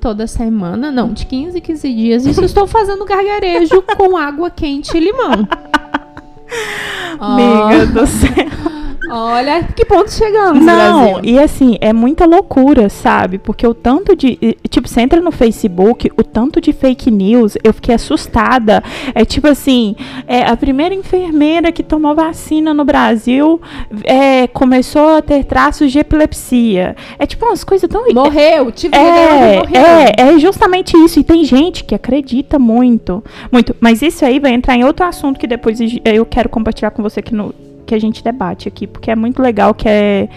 toda 0.00 0.26
semana. 0.26 0.90
Não, 0.90 1.12
de 1.12 1.26
15 1.26 1.58
em 1.58 1.60
15 1.60 1.94
dias. 1.94 2.26
Isso 2.26 2.44
estou 2.44 2.66
fazendo 2.66 3.04
gargarejo 3.04 3.82
com 3.96 4.16
água 4.16 4.50
quente 4.50 4.96
e 4.96 5.00
limão. 5.00 5.46
Amiga 7.18 7.86
do 7.86 8.06
céu. 8.06 8.69
Olha 9.10 9.64
que 9.64 9.84
ponto 9.84 10.10
chegamos, 10.10 10.64
Não, 10.64 11.12
Brasil. 11.14 11.20
e 11.24 11.38
assim, 11.38 11.76
é 11.80 11.92
muita 11.92 12.24
loucura, 12.26 12.88
sabe? 12.88 13.38
Porque 13.38 13.66
o 13.66 13.74
tanto 13.74 14.14
de. 14.14 14.38
Tipo, 14.68 14.88
você 14.88 15.00
entra 15.00 15.20
no 15.20 15.30
Facebook, 15.32 16.10
o 16.16 16.22
tanto 16.22 16.60
de 16.60 16.72
fake 16.72 17.10
news, 17.10 17.56
eu 17.64 17.72
fiquei 17.74 17.94
assustada. 17.94 18.82
É 19.14 19.24
tipo 19.24 19.48
assim, 19.48 19.96
é, 20.26 20.42
a 20.42 20.56
primeira 20.56 20.94
enfermeira 20.94 21.72
que 21.72 21.82
tomou 21.82 22.14
vacina 22.14 22.72
no 22.72 22.84
Brasil 22.84 23.60
é, 24.04 24.46
começou 24.46 25.16
a 25.16 25.22
ter 25.22 25.44
traços 25.44 25.90
de 25.90 25.98
epilepsia. 25.98 26.94
É 27.18 27.26
tipo 27.26 27.44
umas 27.46 27.64
coisas 27.64 27.88
tão. 27.88 28.04
Morreu, 28.12 28.70
tive 28.72 28.96
É, 28.96 29.58
morreu. 29.58 29.80
é, 29.80 30.14
é 30.34 30.38
justamente 30.38 30.96
isso. 30.96 31.18
E 31.20 31.24
tem 31.24 31.44
gente 31.44 31.84
que 31.84 31.94
acredita 31.94 32.58
muito. 32.58 33.22
Muito. 33.50 33.74
Mas 33.80 34.02
isso 34.02 34.24
aí 34.24 34.38
vai 34.38 34.52
entrar 34.52 34.76
em 34.76 34.84
outro 34.84 35.04
assunto 35.04 35.38
que 35.38 35.46
depois 35.46 35.78
eu 36.04 36.24
quero 36.26 36.48
compartilhar 36.48 36.90
com 36.90 37.02
você 37.02 37.20
que, 37.22 37.34
no, 37.34 37.54
que 37.90 37.94
a 37.94 37.98
gente 37.98 38.22
debate 38.22 38.68
aqui, 38.68 38.86
porque 38.86 39.10
é 39.10 39.16
muito 39.16 39.42
legal 39.42 39.74
que 39.74 39.88
é. 39.88 40.28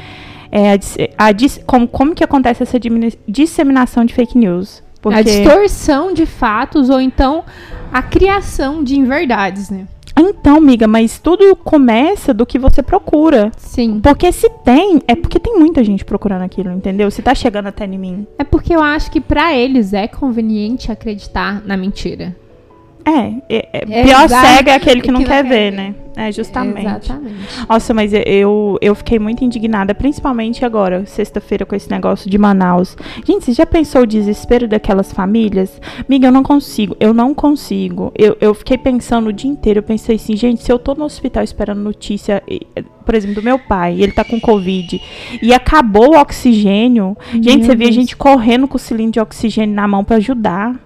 é 0.51 0.73
a 1.17 1.29
a 1.29 1.33
como, 1.65 1.87
como 1.87 2.15
que 2.15 2.23
acontece 2.23 2.63
essa 2.63 2.79
disseminação 3.27 4.03
de 4.03 4.13
fake 4.13 4.37
news? 4.37 4.81
Porque, 4.99 5.19
A 5.19 5.21
distorção 5.21 6.13
de 6.13 6.25
fatos 6.25 6.89
ou 6.89 6.99
então 6.99 7.43
a 7.91 8.01
criação 8.01 8.83
de 8.83 8.97
inverdades, 8.97 9.69
né? 9.69 9.85
Então, 10.17 10.57
amiga, 10.57 10.87
mas 10.87 11.19
tudo 11.19 11.55
começa 11.55 12.33
do 12.33 12.45
que 12.45 12.57
você 12.57 12.81
procura. 12.81 13.51
Sim. 13.57 13.99
Porque 14.01 14.31
se 14.31 14.49
tem, 14.63 15.01
é 15.07 15.15
porque 15.15 15.39
tem 15.39 15.57
muita 15.57 15.83
gente 15.83 16.05
procurando 16.05 16.43
aquilo, 16.43 16.71
entendeu? 16.71 17.09
Se 17.11 17.21
tá 17.21 17.33
chegando 17.35 17.67
até 17.67 17.85
em 17.85 17.97
mim. 17.97 18.27
É 18.37 18.43
porque 18.43 18.75
eu 18.75 18.81
acho 18.81 19.11
que 19.11 19.19
pra 19.19 19.55
eles 19.55 19.91
é 19.91 20.07
conveniente 20.07 20.91
acreditar 20.91 21.61
na 21.65 21.75
mentira. 21.75 22.35
É, 23.05 23.33
é, 23.49 23.69
é 23.73 23.99
É 23.99 24.03
pior 24.03 24.25
exa- 24.25 24.41
cego 24.41 24.69
é 24.69 24.75
aquele 24.75 25.01
que, 25.01 25.07
que 25.07 25.11
não 25.11 25.19
não 25.19 25.27
quer 25.27 25.43
quer 25.43 25.49
ver, 25.49 25.71
ver. 25.71 25.77
né? 25.77 25.95
É, 26.15 26.31
justamente. 26.31 26.85
Exatamente. 26.85 27.35
Nossa, 27.67 27.91
mas 27.93 28.11
eu, 28.13 28.77
eu 28.79 28.93
fiquei 28.93 29.17
muito 29.17 29.43
indignada, 29.43 29.95
principalmente 29.95 30.63
agora, 30.63 31.05
sexta-feira, 31.07 31.65
com 31.65 31.75
esse 31.75 31.89
negócio 31.89 32.29
de 32.29 32.37
Manaus. 32.37 32.95
Gente, 33.25 33.45
você 33.45 33.51
já 33.53 33.65
pensou 33.65 34.03
o 34.03 34.05
desespero 34.05 34.67
daquelas 34.67 35.11
famílias? 35.11 35.81
Miga, 36.07 36.27
eu 36.27 36.31
não 36.31 36.43
consigo, 36.43 36.95
eu 36.99 37.13
não 37.15 37.33
consigo. 37.33 38.11
Eu, 38.15 38.37
eu 38.39 38.53
fiquei 38.53 38.77
pensando 38.77 39.27
o 39.29 39.33
dia 39.33 39.49
inteiro, 39.49 39.79
eu 39.79 39.83
pensei 39.83 40.15
assim, 40.15 40.35
gente, 40.37 40.61
se 40.61 40.71
eu 40.71 40.77
tô 40.77 40.93
no 40.93 41.03
hospital 41.03 41.43
esperando 41.43 41.81
notícia, 41.81 42.43
por 43.03 43.15
exemplo, 43.15 43.35
do 43.35 43.41
meu 43.43 43.57
pai, 43.57 43.99
ele 43.99 44.11
tá 44.11 44.23
com 44.23 44.39
Covid, 44.39 45.01
e 45.41 45.51
acabou 45.51 46.11
o 46.15 46.19
oxigênio, 46.21 47.17
gente, 47.33 47.57
Meu 47.57 47.65
você 47.65 47.75
via 47.75 47.87
Deus. 47.87 47.95
gente 47.95 48.15
correndo 48.15 48.67
com 48.67 48.77
o 48.77 48.79
cilindro 48.79 49.13
de 49.13 49.19
oxigênio 49.19 49.75
na 49.75 49.87
mão 49.87 50.03
pra 50.05 50.17
ajudar. 50.17 50.79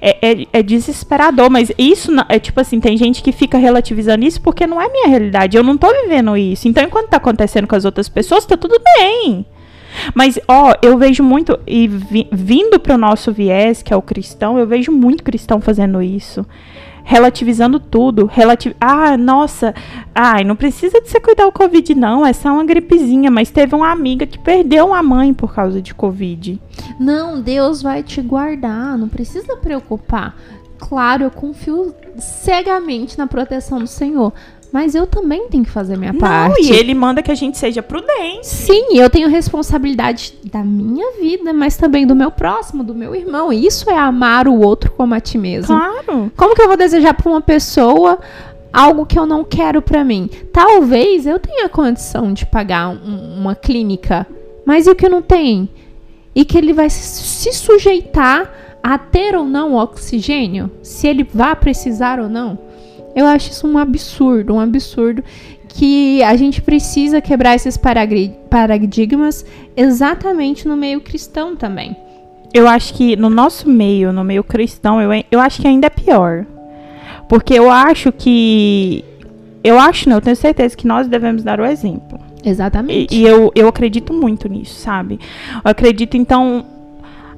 É, 0.00 0.30
é, 0.30 0.46
é 0.52 0.62
desesperador, 0.62 1.48
mas 1.50 1.72
isso 1.78 2.10
é 2.28 2.38
tipo 2.38 2.60
assim, 2.60 2.78
tem 2.80 2.96
gente 2.96 3.22
que 3.22 3.32
fica 3.32 3.56
relativizando 3.58 4.24
isso 4.24 4.40
porque 4.40 4.66
não 4.66 4.80
é 4.80 4.88
minha 4.90 5.08
realidade. 5.08 5.56
Eu 5.56 5.62
não 5.62 5.76
tô 5.76 5.90
vivendo 6.02 6.36
isso. 6.36 6.68
Então, 6.68 6.84
enquanto 6.84 7.08
tá 7.08 7.16
acontecendo 7.16 7.66
com 7.66 7.74
as 7.76 7.84
outras 7.84 8.08
pessoas, 8.08 8.44
tá 8.44 8.56
tudo 8.56 8.78
bem. 8.98 9.46
Mas, 10.14 10.38
ó, 10.46 10.74
eu 10.82 10.98
vejo 10.98 11.22
muito, 11.22 11.58
e 11.66 11.88
vi- 11.88 12.28
vindo 12.30 12.78
pro 12.78 12.98
nosso 12.98 13.32
viés, 13.32 13.82
que 13.82 13.92
é 13.92 13.96
o 13.96 14.02
cristão, 14.02 14.58
eu 14.58 14.66
vejo 14.66 14.92
muito 14.92 15.24
cristão 15.24 15.60
fazendo 15.60 16.02
isso. 16.02 16.44
Relativizando 17.10 17.80
tudo. 17.80 18.26
Relativ... 18.26 18.74
Ah, 18.78 19.16
nossa. 19.16 19.74
Ai, 20.14 20.44
não 20.44 20.54
precisa 20.54 21.00
de 21.00 21.08
você 21.08 21.18
cuidar 21.18 21.46
o 21.46 21.52
Covid, 21.52 21.94
não. 21.94 22.26
É 22.26 22.34
só 22.34 22.52
uma 22.52 22.66
gripezinha. 22.66 23.30
Mas 23.30 23.50
teve 23.50 23.74
uma 23.74 23.90
amiga 23.90 24.26
que 24.26 24.38
perdeu 24.38 24.92
a 24.92 25.02
mãe 25.02 25.32
por 25.32 25.54
causa 25.54 25.80
de 25.80 25.94
Covid. 25.94 26.60
Não, 27.00 27.40
Deus 27.40 27.80
vai 27.80 28.02
te 28.02 28.20
guardar, 28.20 28.98
não 28.98 29.08
precisa 29.08 29.56
preocupar. 29.56 30.36
Claro, 30.78 31.24
eu 31.24 31.30
confio 31.30 31.94
cegamente 32.18 33.16
na 33.16 33.26
proteção 33.26 33.78
do 33.78 33.86
Senhor, 33.86 34.30
mas 34.72 34.94
eu 34.94 35.06
também 35.06 35.48
tenho 35.48 35.64
que 35.64 35.70
fazer 35.70 35.96
minha 35.96 36.12
Não, 36.12 36.20
parte. 36.20 36.62
e 36.62 36.72
ele 36.72 36.94
manda 36.94 37.22
que 37.22 37.30
a 37.30 37.34
gente 37.34 37.56
seja 37.56 37.82
prudente. 37.82 38.46
Sim, 38.46 38.96
eu 38.98 39.08
tenho 39.08 39.28
responsabilidade 39.28 40.34
da 40.44 40.62
minha 40.62 41.12
vida, 41.20 41.52
mas 41.52 41.76
também 41.76 42.06
do 42.06 42.14
meu 42.14 42.30
próximo, 42.30 42.84
do 42.84 42.94
meu 42.94 43.14
irmão. 43.14 43.52
Isso 43.52 43.90
é 43.90 43.96
amar 43.98 44.46
o 44.46 44.60
outro 44.60 44.90
como 44.92 45.14
a 45.14 45.20
ti 45.20 45.38
mesmo. 45.38 45.74
Claro. 45.74 46.30
Como 46.36 46.54
que 46.54 46.62
eu 46.62 46.68
vou 46.68 46.76
desejar 46.76 47.14
para 47.14 47.30
uma 47.30 47.40
pessoa 47.40 48.18
algo 48.72 49.06
que 49.06 49.18
eu 49.18 49.24
não 49.26 49.42
quero 49.42 49.80
para 49.80 50.04
mim? 50.04 50.28
Talvez 50.52 51.26
eu 51.26 51.38
tenha 51.38 51.68
condição 51.68 52.32
de 52.32 52.44
pagar 52.44 52.88
um- 52.90 53.38
uma 53.40 53.54
clínica, 53.54 54.26
mas 54.66 54.86
e 54.86 54.90
o 54.90 54.94
que 54.94 55.08
não 55.08 55.22
tem? 55.22 55.68
E 56.34 56.44
que 56.44 56.56
ele 56.58 56.72
vai 56.74 56.90
se- 56.90 57.52
sujeitar 57.52 58.52
a 58.82 58.96
ter 58.98 59.34
ou 59.34 59.44
não 59.44 59.74
oxigênio? 59.74 60.70
Se 60.82 61.06
ele 61.08 61.24
vai 61.24 61.56
precisar 61.56 62.20
ou 62.20 62.28
não? 62.28 62.58
Eu 63.18 63.26
acho 63.26 63.50
isso 63.50 63.66
um 63.66 63.76
absurdo, 63.76 64.54
um 64.54 64.60
absurdo 64.60 65.24
que 65.68 66.22
a 66.22 66.36
gente 66.36 66.62
precisa 66.62 67.20
quebrar 67.20 67.56
esses 67.56 67.76
paradigmas 67.76 69.44
exatamente 69.76 70.68
no 70.68 70.76
meio 70.76 71.00
cristão 71.00 71.56
também. 71.56 71.96
Eu 72.54 72.68
acho 72.68 72.94
que 72.94 73.16
no 73.16 73.28
nosso 73.28 73.68
meio, 73.68 74.12
no 74.12 74.22
meio 74.22 74.44
cristão, 74.44 75.02
eu, 75.02 75.10
eu 75.32 75.40
acho 75.40 75.60
que 75.60 75.66
ainda 75.66 75.88
é 75.88 75.90
pior. 75.90 76.46
Porque 77.28 77.54
eu 77.54 77.68
acho 77.68 78.12
que. 78.12 79.04
Eu 79.64 79.80
acho, 79.80 80.08
não, 80.08 80.18
eu 80.18 80.20
tenho 80.20 80.36
certeza 80.36 80.76
que 80.76 80.86
nós 80.86 81.08
devemos 81.08 81.42
dar 81.42 81.58
o 81.58 81.64
exemplo. 81.64 82.20
E, 82.44 82.48
Exatamente. 82.48 83.14
e 83.16 83.24
eu, 83.24 83.50
eu 83.52 83.66
acredito 83.66 84.14
muito 84.14 84.48
nisso, 84.48 84.76
sabe? 84.76 85.18
Eu 85.64 85.70
acredito, 85.72 86.16
então. 86.16 86.64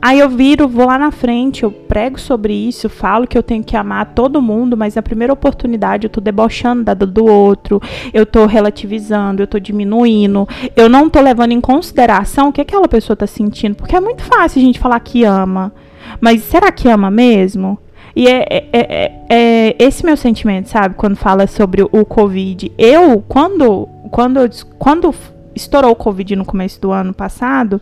Aí 0.02 0.18
eu 0.18 0.30
viro, 0.30 0.66
vou 0.66 0.86
lá 0.86 0.98
na 0.98 1.10
frente, 1.10 1.62
eu 1.62 1.70
prego 1.70 2.18
sobre 2.18 2.54
isso, 2.54 2.88
falo 2.88 3.26
que 3.26 3.36
eu 3.36 3.42
tenho 3.42 3.62
que 3.62 3.76
amar 3.76 4.14
todo 4.14 4.40
mundo, 4.40 4.74
mas 4.76 4.94
na 4.94 5.02
primeira 5.02 5.32
oportunidade 5.32 6.06
eu 6.06 6.10
tô 6.10 6.22
debochando 6.22 6.84
da 6.84 6.94
do 6.94 7.26
outro, 7.26 7.82
eu 8.14 8.24
tô 8.24 8.46
relativizando, 8.46 9.42
eu 9.42 9.46
tô 9.46 9.58
diminuindo, 9.58 10.48
eu 10.74 10.88
não 10.88 11.10
tô 11.10 11.20
levando 11.20 11.52
em 11.52 11.60
consideração 11.60 12.48
o 12.48 12.52
que 12.52 12.62
aquela 12.62 12.88
pessoa 12.88 13.14
tá 13.14 13.26
sentindo, 13.26 13.74
porque 13.74 13.94
é 13.94 14.00
muito 14.00 14.22
fácil 14.22 14.62
a 14.62 14.64
gente 14.64 14.78
falar 14.78 15.00
que 15.00 15.22
ama, 15.24 15.70
mas 16.18 16.42
será 16.44 16.72
que 16.72 16.88
ama 16.88 17.10
mesmo? 17.10 17.78
E 18.16 18.26
é, 18.26 18.46
é, 18.50 18.68
é- 18.72 19.12
é 19.28 19.76
esse 19.78 20.04
meu 20.04 20.16
sentimento, 20.16 20.68
sabe? 20.68 20.94
Quando 20.96 21.14
fala 21.14 21.46
sobre 21.46 21.82
o 21.82 22.04
Covid. 22.04 22.72
Eu, 22.76 23.22
quando, 23.28 23.86
quando, 24.10 24.40
quando 24.78 25.14
estourou 25.54 25.92
o 25.92 25.96
Covid 25.96 26.34
no 26.34 26.44
começo 26.44 26.80
do 26.80 26.90
ano 26.90 27.14
passado, 27.14 27.80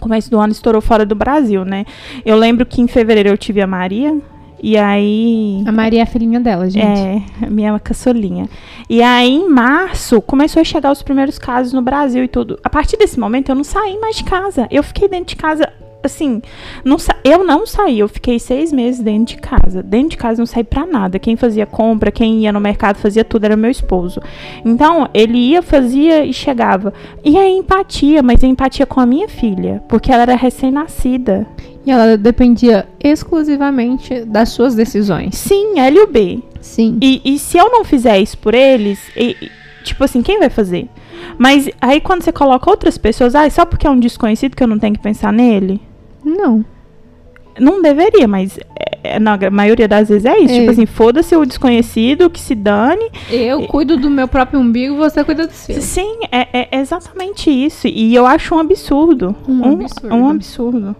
começo 0.00 0.30
do 0.30 0.38
ano 0.38 0.52
estourou 0.52 0.80
fora 0.80 1.04
do 1.04 1.14
Brasil, 1.14 1.64
né? 1.64 1.84
Eu 2.24 2.36
lembro 2.36 2.64
que 2.64 2.80
em 2.80 2.86
fevereiro 2.86 3.28
eu 3.28 3.38
tive 3.38 3.60
a 3.60 3.66
Maria, 3.66 4.16
E 4.62 4.76
aí. 4.76 5.62
A 5.66 5.72
Maria 5.72 6.00
é 6.00 6.02
a 6.02 6.06
filhinha 6.06 6.40
dela, 6.40 6.68
gente. 6.68 7.00
É, 7.42 7.50
minha 7.50 7.78
caçulinha. 7.78 8.48
E 8.88 9.02
aí, 9.02 9.34
em 9.34 9.48
março, 9.48 10.20
começou 10.22 10.60
a 10.60 10.64
chegar 10.64 10.90
os 10.90 11.02
primeiros 11.02 11.38
casos 11.38 11.72
no 11.72 11.82
Brasil 11.82 12.24
e 12.24 12.28
tudo. 12.28 12.58
A 12.64 12.70
partir 12.70 12.96
desse 12.96 13.20
momento, 13.20 13.50
eu 13.50 13.54
não 13.54 13.64
saí 13.64 13.98
mais 14.00 14.16
de 14.16 14.24
casa. 14.24 14.66
Eu 14.70 14.82
fiquei 14.82 15.08
dentro 15.08 15.26
de 15.26 15.36
casa 15.36 15.70
assim, 16.02 16.40
não 16.84 16.96
eu 17.24 17.44
não 17.44 17.66
saí, 17.66 17.98
eu 17.98 18.08
fiquei 18.08 18.38
seis 18.38 18.72
meses 18.72 19.00
dentro 19.00 19.34
de 19.34 19.40
casa. 19.40 19.82
Dentro 19.82 20.10
de 20.10 20.16
casa 20.16 20.38
não 20.38 20.46
saí 20.46 20.64
pra 20.64 20.86
nada. 20.86 21.18
Quem 21.18 21.36
fazia 21.36 21.66
compra, 21.66 22.10
quem 22.10 22.40
ia 22.40 22.52
no 22.52 22.60
mercado, 22.60 22.96
fazia 22.96 23.24
tudo, 23.24 23.44
era 23.44 23.56
meu 23.56 23.70
esposo. 23.70 24.20
Então, 24.64 25.08
ele 25.12 25.38
ia, 25.38 25.62
fazia 25.62 26.24
e 26.24 26.32
chegava. 26.32 26.92
E 27.24 27.36
a 27.36 27.48
empatia, 27.48 28.22
mas 28.22 28.42
a 28.42 28.46
empatia 28.46 28.86
com 28.86 29.00
a 29.00 29.06
minha 29.06 29.28
filha, 29.28 29.82
porque 29.88 30.12
ela 30.12 30.22
era 30.22 30.36
recém-nascida. 30.36 31.46
E 31.84 31.90
ela 31.90 32.16
dependia 32.16 32.86
exclusivamente 33.02 34.24
das 34.24 34.48
suas 34.48 34.74
decisões. 34.74 35.36
Sim, 35.36 35.78
L 35.78 35.96
e 35.96 36.02
o 36.02 36.06
B. 36.08 36.42
Sim. 36.60 36.98
E, 37.00 37.22
e 37.24 37.38
se 37.38 37.56
eu 37.56 37.70
não 37.70 37.84
fizer 37.84 38.18
isso 38.18 38.36
por 38.38 38.54
eles, 38.54 38.98
e, 39.16 39.36
tipo 39.86 40.04
assim, 40.04 40.22
quem 40.22 40.38
vai 40.38 40.50
fazer? 40.50 40.88
Mas 41.38 41.68
aí 41.80 42.00
quando 42.00 42.22
você 42.22 42.32
coloca 42.32 42.70
outras 42.70 42.98
pessoas, 42.98 43.34
ah, 43.34 43.48
só 43.48 43.64
porque 43.64 43.86
é 43.86 43.90
um 43.90 43.98
desconhecido 43.98 44.56
que 44.56 44.62
eu 44.62 44.68
não 44.68 44.78
tenho 44.78 44.94
que 44.94 45.00
pensar 45.00 45.32
nele? 45.32 45.80
Não. 46.24 46.64
Não 47.58 47.80
deveria, 47.80 48.28
mas 48.28 48.58
é, 49.02 49.18
na 49.18 49.38
maioria 49.50 49.88
das 49.88 50.08
vezes 50.08 50.24
é 50.24 50.38
isso. 50.38 50.52
É. 50.52 50.58
Tipo 50.58 50.70
assim, 50.70 50.86
foda-se 50.86 51.34
o 51.34 51.44
desconhecido, 51.46 52.28
que 52.28 52.40
se 52.40 52.54
dane. 52.54 53.10
Eu 53.30 53.66
cuido 53.66 53.96
do 53.96 54.10
meu 54.10 54.28
próprio 54.28 54.60
umbigo, 54.60 54.96
você 54.96 55.24
cuida 55.24 55.46
do 55.46 55.52
seu. 55.52 55.80
Sim, 55.80 56.18
é, 56.30 56.68
é 56.70 56.80
exatamente 56.80 57.50
isso. 57.50 57.86
E 57.86 58.14
eu 58.14 58.26
acho 58.26 58.54
um 58.54 58.58
absurdo. 58.58 59.34
Um, 59.48 59.66
um 59.66 59.72
absurdo. 59.84 60.14
Um 60.14 60.28
absurdo. 60.28 60.96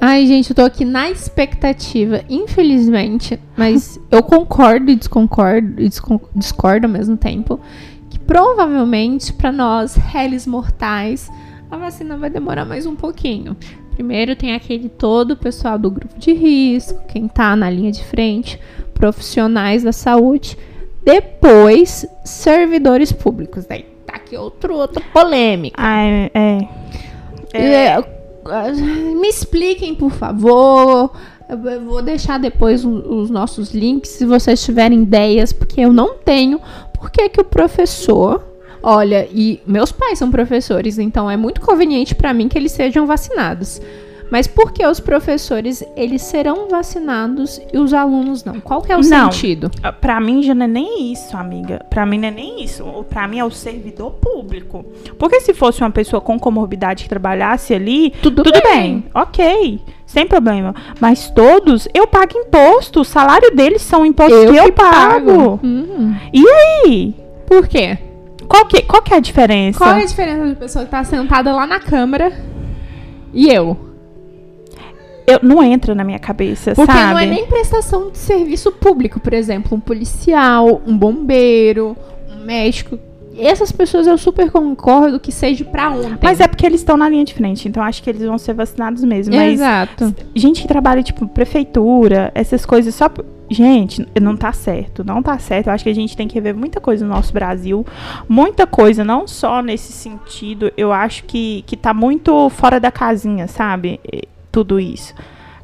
Ai, 0.00 0.26
gente, 0.26 0.50
eu 0.50 0.56
tô 0.56 0.62
aqui 0.62 0.82
na 0.82 1.10
expectativa, 1.10 2.24
infelizmente, 2.28 3.38
mas 3.54 4.00
eu 4.10 4.22
concordo 4.22 4.90
e 4.90 4.96
desconcordo 4.96 5.80
e 5.80 5.90
discordo 6.34 6.86
ao 6.86 6.92
mesmo 6.92 7.18
tempo, 7.18 7.60
que 8.08 8.18
provavelmente 8.18 9.30
para 9.32 9.52
nós, 9.52 9.94
réis 9.96 10.46
mortais, 10.46 11.30
a 11.70 11.76
vacina 11.76 12.16
vai 12.16 12.30
demorar 12.30 12.64
mais 12.64 12.86
um 12.86 12.96
pouquinho. 12.96 13.54
Primeiro 13.94 14.34
tem 14.34 14.54
aquele 14.54 14.88
todo 14.88 15.32
o 15.32 15.36
pessoal 15.36 15.78
do 15.78 15.90
grupo 15.90 16.18
de 16.18 16.32
risco, 16.32 16.98
quem 17.06 17.26
está 17.26 17.54
na 17.54 17.68
linha 17.68 17.92
de 17.92 18.02
frente, 18.02 18.58
profissionais 18.94 19.82
da 19.82 19.92
saúde. 19.92 20.56
Depois, 21.04 22.06
servidores 22.24 23.12
públicos. 23.12 23.66
Daí 23.66 23.84
tá 24.06 24.14
aqui 24.16 24.34
outro, 24.36 24.74
outra 24.74 25.02
polêmica. 25.12 25.76
Ah, 25.78 26.02
é, 26.02 26.30
é. 26.34 26.68
é. 27.52 28.19
Me 28.44 29.28
expliquem, 29.28 29.94
por 29.94 30.10
favor. 30.10 31.12
Eu 31.48 31.80
vou 31.84 32.00
deixar 32.00 32.38
depois 32.38 32.84
os 32.84 33.28
nossos 33.28 33.74
links 33.74 34.10
se 34.10 34.24
vocês 34.24 34.62
tiverem 34.62 35.02
ideias, 35.02 35.52
porque 35.52 35.80
eu 35.80 35.92
não 35.92 36.14
tenho. 36.14 36.60
Por 36.94 37.10
que, 37.10 37.28
que 37.28 37.40
o 37.40 37.44
professor 37.44 38.50
Olha, 38.82 39.28
e 39.30 39.60
meus 39.66 39.92
pais 39.92 40.18
são 40.18 40.30
professores, 40.30 40.98
então 40.98 41.30
é 41.30 41.36
muito 41.36 41.60
conveniente 41.60 42.14
para 42.14 42.32
mim 42.32 42.48
que 42.48 42.56
eles 42.56 42.72
sejam 42.72 43.06
vacinados. 43.06 43.80
Mas 44.30 44.46
por 44.46 44.72
que 44.72 44.86
os 44.86 45.00
professores 45.00 45.82
eles 45.96 46.22
serão 46.22 46.68
vacinados 46.68 47.60
e 47.72 47.78
os 47.78 47.92
alunos 47.92 48.44
não? 48.44 48.60
Qual 48.60 48.80
que 48.80 48.92
é 48.92 48.96
o 48.96 49.00
não, 49.00 49.30
sentido? 49.30 49.70
Ah, 49.82 49.92
para 49.92 50.20
mim 50.20 50.42
já 50.42 50.54
não 50.54 50.64
é 50.64 50.68
nem 50.68 51.12
isso, 51.12 51.36
amiga. 51.36 51.84
Para 51.90 52.06
mim 52.06 52.18
não 52.18 52.28
é 52.28 52.30
nem 52.30 52.62
isso. 52.62 52.84
Para 53.08 53.26
mim 53.26 53.38
é 53.38 53.44
o 53.44 53.50
servidor 53.50 54.12
público. 54.12 54.84
Porque 55.18 55.40
se 55.40 55.52
fosse 55.52 55.80
uma 55.80 55.90
pessoa 55.90 56.20
com 56.20 56.38
comorbidade 56.38 57.04
que 57.04 57.08
trabalhasse 57.08 57.74
ali, 57.74 58.10
tudo, 58.22 58.42
tudo 58.42 58.62
bem. 58.62 58.72
bem. 58.72 59.04
OK. 59.14 59.80
Sem 60.06 60.26
problema. 60.26 60.74
Mas 61.00 61.30
todos, 61.30 61.88
eu 61.94 62.06
pago 62.06 62.36
imposto. 62.36 63.00
O 63.00 63.04
salário 63.04 63.54
deles 63.54 63.82
são 63.82 64.04
impostos 64.04 64.36
eu 64.36 64.52
que 64.52 64.58
eu 64.58 64.72
pago. 64.72 65.26
pago. 65.26 65.60
Hum. 65.62 66.14
E 66.32 66.44
aí? 66.48 67.14
Por 67.46 67.66
quê? 67.68 67.98
Qual 68.48 68.66
que, 68.66 68.82
qual 68.82 69.02
que 69.02 69.14
é 69.14 69.18
a 69.18 69.20
diferença? 69.20 69.78
Qual 69.78 69.90
é 69.90 70.02
a 70.02 70.06
diferença 70.06 70.48
de 70.48 70.56
pessoa 70.56 70.84
que 70.84 70.90
tá 70.90 71.04
sentada 71.04 71.52
lá 71.52 71.66
na 71.66 71.78
câmara 71.78 72.32
e 73.32 73.48
eu? 73.48 73.89
Eu, 75.30 75.40
não 75.42 75.62
entra 75.62 75.94
na 75.94 76.04
minha 76.04 76.18
cabeça, 76.18 76.74
Porque 76.74 76.92
sabe? 76.92 77.12
não 77.12 77.18
é 77.18 77.26
nem 77.26 77.46
prestação 77.46 78.10
de 78.10 78.18
serviço 78.18 78.72
público, 78.72 79.20
por 79.20 79.32
exemplo, 79.32 79.76
um 79.76 79.80
policial, 79.80 80.80
um 80.86 80.96
bombeiro, 80.96 81.96
um 82.30 82.44
médico 82.44 82.98
essas 83.40 83.72
pessoas 83.72 84.06
eu 84.06 84.18
super 84.18 84.50
concordo 84.50 85.18
que 85.18 85.32
seja 85.32 85.64
para 85.64 85.90
ontem. 85.90 86.18
Mas 86.22 86.40
é 86.40 86.46
porque 86.46 86.66
eles 86.66 86.80
estão 86.80 86.96
na 86.96 87.08
linha 87.08 87.24
de 87.24 87.34
frente, 87.34 87.68
então 87.68 87.82
acho 87.82 88.02
que 88.02 88.10
eles 88.10 88.22
vão 88.22 88.38
ser 88.38 88.52
vacinados 88.54 89.02
mesmo. 89.04 89.34
Exato. 89.34 90.14
Gente 90.34 90.62
que 90.62 90.68
trabalha, 90.68 91.02
tipo, 91.02 91.26
prefeitura, 91.28 92.30
essas 92.34 92.66
coisas 92.66 92.94
só. 92.94 93.08
Gente, 93.48 94.06
não 94.20 94.36
tá 94.36 94.52
certo, 94.52 95.02
não 95.02 95.22
tá 95.22 95.36
certo. 95.38 95.68
Eu 95.68 95.72
acho 95.72 95.82
que 95.82 95.90
a 95.90 95.94
gente 95.94 96.16
tem 96.16 96.28
que 96.28 96.34
rever 96.34 96.54
muita 96.54 96.80
coisa 96.80 97.04
no 97.04 97.12
nosso 97.12 97.32
Brasil. 97.32 97.84
Muita 98.28 98.66
coisa, 98.66 99.04
não 99.04 99.26
só 99.26 99.60
nesse 99.60 99.92
sentido. 99.92 100.72
Eu 100.76 100.92
acho 100.92 101.24
que, 101.24 101.64
que 101.66 101.76
tá 101.76 101.92
muito 101.92 102.48
fora 102.50 102.78
da 102.78 102.92
casinha, 102.92 103.48
sabe? 103.48 103.98
Tudo 104.50 104.78
isso 104.80 105.14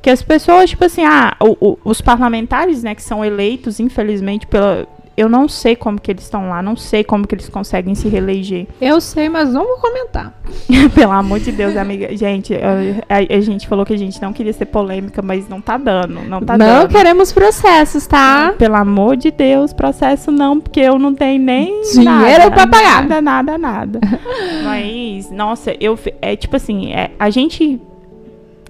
que 0.03 0.11
as 0.11 0.23
pessoas, 0.23 0.71
tipo 0.71 0.85
assim, 0.85 1.05
ah, 1.05 1.35
o, 1.41 1.57
o, 1.61 1.79
os 1.85 2.01
parlamentares, 2.01 2.81
né, 2.81 2.95
que 2.95 3.03
são 3.03 3.25
eleitos, 3.25 3.81
infelizmente, 3.81 4.47
pela, 4.47 4.87
eu 5.17 5.29
não 5.29 5.49
sei 5.49 5.75
como 5.75 5.99
que 5.99 6.13
eles 6.13 6.25
estão 6.25 6.51
lá, 6.51 6.63
não 6.63 6.77
sei 6.77 7.03
como 7.03 7.27
que 7.27 7.35
eles 7.35 7.49
conseguem 7.49 7.95
se 7.95 8.07
reeleger. 8.07 8.67
Eu 8.81 9.01
sei, 9.01 9.31
mas 9.31 9.53
não 9.53 9.65
vou 9.65 9.79
comentar. 9.79 10.35
Pelo 10.95 11.13
amor 11.13 11.41
de 11.41 11.51
Deus, 11.51 11.75
amiga. 11.77 12.15
Gente, 12.15 12.55
a, 12.55 13.15
a, 13.17 13.37
a, 13.37 13.41
gente 13.41 13.67
falou 13.67 13.87
que 13.87 13.95
a 13.95 13.97
gente 13.97 14.21
não 14.21 14.33
queria 14.33 14.53
ser 14.53 14.67
polêmica, 14.67 15.23
mas 15.23 15.49
não 15.49 15.61
tá 15.61 15.79
dando, 15.79 16.21
não 16.21 16.43
tá 16.43 16.59
não 16.59 16.67
dando. 16.67 16.83
Não 16.83 16.89
queremos 16.89 17.33
processos, 17.33 18.07
tá? 18.07 18.55
Pelo 18.59 18.77
amor 18.77 19.17
de 19.17 19.31
Deus, 19.31 19.73
processo 19.73 20.31
não, 20.31 20.61
porque 20.61 20.81
eu 20.81 20.99
não 20.99 21.15
tenho 21.15 21.43
nem 21.43 21.81
dinheiro 21.81 22.51
para 22.51 22.67
pagar. 22.67 23.03
Nada, 23.09 23.23
nada, 23.23 23.59
nada. 23.59 24.01
mas, 24.65 25.31
nossa, 25.31 25.75
eu 25.81 25.99
é 26.21 26.37
tipo 26.37 26.57
assim, 26.57 26.93
é, 26.93 27.11
a 27.19 27.31
gente 27.31 27.81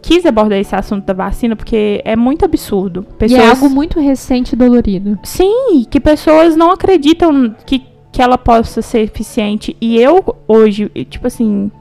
quis 0.06 0.24
abordar 0.24 0.56
esse 0.60 0.74
assunto 0.74 1.04
da 1.04 1.12
vacina 1.12 1.56
porque 1.56 2.00
é 2.04 2.14
muito 2.14 2.44
absurdo. 2.44 3.02
Pessoas... 3.18 3.40
E 3.40 3.44
é 3.44 3.50
algo 3.50 3.68
muito 3.68 3.98
recente 3.98 4.52
e 4.52 4.56
dolorido. 4.56 5.18
Sim, 5.24 5.84
que 5.90 5.98
pessoas 5.98 6.54
não 6.54 6.70
acreditam 6.70 7.52
que, 7.66 7.82
que 8.12 8.22
ela 8.22 8.38
possa 8.38 8.80
ser 8.80 9.00
eficiente. 9.00 9.76
E 9.80 10.00
eu, 10.00 10.24
hoje, 10.46 10.88
tipo 11.10 11.26
assim, 11.26 11.72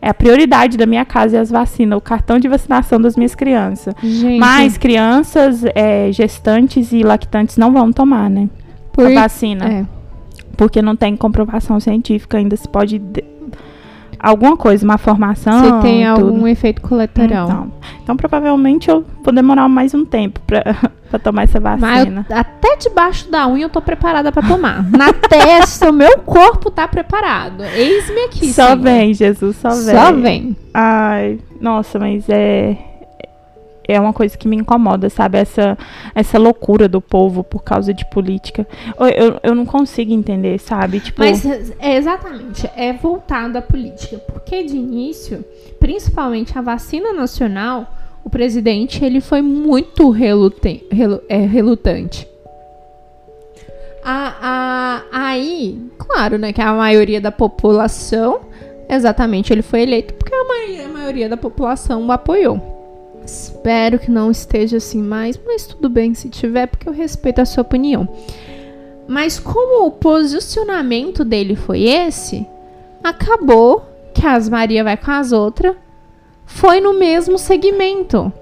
é 0.00 0.08
a 0.08 0.14
prioridade 0.14 0.78
da 0.78 0.86
minha 0.86 1.04
casa 1.04 1.36
é 1.36 1.40
as 1.40 1.50
vacinas, 1.50 1.98
o 1.98 2.00
cartão 2.00 2.38
de 2.38 2.48
vacinação 2.48 2.98
das 2.98 3.14
minhas 3.14 3.34
crianças. 3.34 3.94
Gente. 4.02 4.38
Mas 4.38 4.78
crianças, 4.78 5.62
é, 5.74 6.10
gestantes 6.10 6.92
e 6.92 7.02
lactantes 7.02 7.58
não 7.58 7.70
vão 7.74 7.92
tomar, 7.92 8.30
né? 8.30 8.48
Por... 8.90 9.06
A 9.06 9.10
vacina. 9.10 9.70
É. 9.70 9.86
Porque 10.56 10.80
não 10.80 10.96
tem 10.96 11.14
comprovação 11.14 11.78
científica 11.78 12.38
ainda 12.38 12.56
se 12.56 12.66
pode 12.66 12.98
alguma 14.18 14.56
coisa, 14.56 14.84
uma 14.84 14.98
formação. 14.98 15.60
Você 15.60 15.82
tem 15.82 16.06
algum 16.06 16.46
efeito 16.46 16.82
colateral. 16.82 17.46
Então, 17.46 17.72
então, 18.02 18.16
provavelmente 18.16 18.88
eu 18.88 19.04
vou 19.22 19.32
demorar 19.32 19.68
mais 19.68 19.94
um 19.94 20.04
tempo 20.04 20.40
pra, 20.46 20.62
pra 21.10 21.18
tomar 21.18 21.44
essa 21.44 21.60
vacina. 21.60 22.26
Eu, 22.28 22.36
até 22.36 22.76
debaixo 22.76 23.30
da 23.30 23.46
unha 23.48 23.64
eu 23.64 23.70
tô 23.70 23.80
preparada 23.80 24.30
pra 24.30 24.42
tomar. 24.42 24.88
Na 24.90 25.12
testa, 25.28 25.90
o 25.90 25.92
meu 25.92 26.18
corpo 26.18 26.70
tá 26.70 26.86
preparado. 26.86 27.64
Eis-me 27.64 28.24
aqui. 28.24 28.52
Só 28.52 28.68
senhor. 28.68 28.78
vem, 28.78 29.14
Jesus, 29.14 29.56
só 29.56 29.70
vem. 29.70 29.94
Só 29.94 30.12
vem. 30.12 30.56
Ai, 30.72 31.38
nossa, 31.60 31.98
mas 31.98 32.28
é 32.28 32.76
é 33.88 34.00
uma 34.00 34.12
coisa 34.12 34.36
que 34.36 34.48
me 34.48 34.56
incomoda, 34.56 35.08
sabe? 35.08 35.38
Essa, 35.38 35.78
essa 36.14 36.38
loucura 36.38 36.88
do 36.88 37.00
povo 37.00 37.44
por 37.44 37.62
causa 37.62 37.94
de 37.94 38.04
política. 38.10 38.66
Eu, 38.98 39.06
eu, 39.06 39.40
eu 39.42 39.54
não 39.54 39.64
consigo 39.64 40.12
entender, 40.12 40.58
sabe? 40.58 41.00
Tipo... 41.00 41.20
Mas 41.20 41.44
é 41.78 41.96
exatamente, 41.96 42.68
é 42.76 42.92
voltado 42.92 43.58
à 43.58 43.62
política. 43.62 44.18
Porque 44.18 44.64
de 44.64 44.76
início, 44.76 45.44
principalmente 45.78 46.58
a 46.58 46.60
vacina 46.60 47.12
nacional, 47.12 47.86
o 48.24 48.30
presidente 48.30 49.04
ele 49.04 49.20
foi 49.20 49.40
muito 49.40 50.10
relutante. 50.10 50.84
Relu, 50.90 51.22
é, 51.28 51.38
relutante. 51.38 52.28
A, 54.04 54.34
a, 54.40 55.02
aí, 55.12 55.80
claro, 55.98 56.38
né, 56.38 56.52
que 56.52 56.60
a 56.60 56.72
maioria 56.72 57.20
da 57.20 57.32
população, 57.32 58.40
exatamente, 58.88 59.52
ele 59.52 59.62
foi 59.62 59.82
eleito 59.82 60.14
porque 60.14 60.32
a 60.32 60.88
maioria 60.88 61.28
da 61.28 61.36
população 61.36 62.06
o 62.06 62.12
apoiou. 62.12 62.75
Espero 63.26 63.98
que 63.98 64.10
não 64.10 64.30
esteja 64.30 64.76
assim 64.76 65.02
mais, 65.02 65.38
mas 65.44 65.66
tudo 65.66 65.88
bem 65.88 66.14
se 66.14 66.28
tiver, 66.28 66.66
porque 66.66 66.88
eu 66.88 66.92
respeito 66.92 67.40
a 67.40 67.44
sua 67.44 67.62
opinião. 67.62 68.08
Mas 69.08 69.38
como 69.38 69.86
o 69.86 69.90
posicionamento 69.90 71.24
dele 71.24 71.56
foi 71.56 71.82
esse, 71.82 72.46
acabou 73.02 73.84
que 74.14 74.24
as 74.24 74.48
Maria 74.48 74.84
vai 74.84 74.96
com 74.96 75.10
as 75.10 75.32
outras, 75.32 75.74
foi 76.44 76.80
no 76.80 76.94
mesmo 76.94 77.36
segmento. 77.36 78.32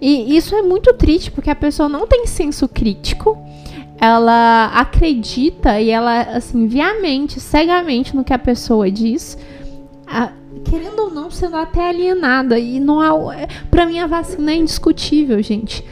E 0.00 0.36
isso 0.36 0.54
é 0.54 0.62
muito 0.62 0.92
triste, 0.94 1.30
porque 1.30 1.50
a 1.50 1.54
pessoa 1.54 1.88
não 1.88 2.06
tem 2.06 2.26
senso 2.26 2.68
crítico, 2.68 3.38
ela 4.00 4.66
acredita 4.74 5.80
e 5.80 5.90
ela, 5.90 6.22
assim, 6.22 6.66
viamente, 6.66 7.40
cegamente 7.40 8.14
no 8.14 8.24
que 8.24 8.32
a 8.32 8.38
pessoa 8.38 8.90
diz. 8.90 9.38
A, 10.06 10.32
querendo 10.64 10.98
ou 11.00 11.10
não, 11.10 11.30
sendo 11.30 11.56
até 11.56 11.88
alienada. 11.88 12.58
E 12.58 12.78
não 12.80 13.00
há. 13.00 13.34
É, 13.34 13.46
pra 13.70 13.86
mim, 13.86 13.98
a 13.98 14.06
vacina 14.06 14.52
é 14.52 14.56
indiscutível, 14.56 15.40
gente. 15.42 15.84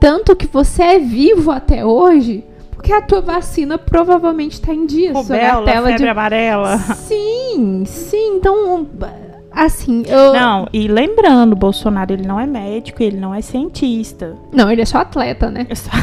tanto 0.00 0.34
que 0.36 0.46
você 0.46 0.82
é 0.82 0.98
vivo 0.98 1.50
até 1.50 1.84
hoje, 1.84 2.44
porque 2.70 2.92
a 2.92 3.02
tua 3.02 3.20
vacina 3.20 3.76
provavelmente 3.78 4.52
está 4.54 4.72
em 4.72 4.86
dia. 4.86 5.12
Rubéola, 5.12 5.64
tela 5.66 5.86
febre 5.88 6.02
de... 6.04 6.08
amarela. 6.08 6.78
Sim, 6.78 7.84
sim. 7.86 8.36
Então, 8.36 8.86
assim, 9.52 10.02
eu... 10.06 10.32
Não, 10.32 10.66
e 10.72 10.88
lembrando, 10.88 11.54
Bolsonaro, 11.54 12.12
ele 12.14 12.26
não 12.26 12.40
é 12.40 12.46
médico, 12.46 13.02
ele 13.02 13.18
não 13.18 13.34
é 13.34 13.42
cientista. 13.42 14.34
Não, 14.52 14.70
ele 14.70 14.80
é 14.80 14.84
só 14.86 14.98
atleta, 14.98 15.50
né? 15.50 15.66
É 15.68 15.74
só- 15.74 15.90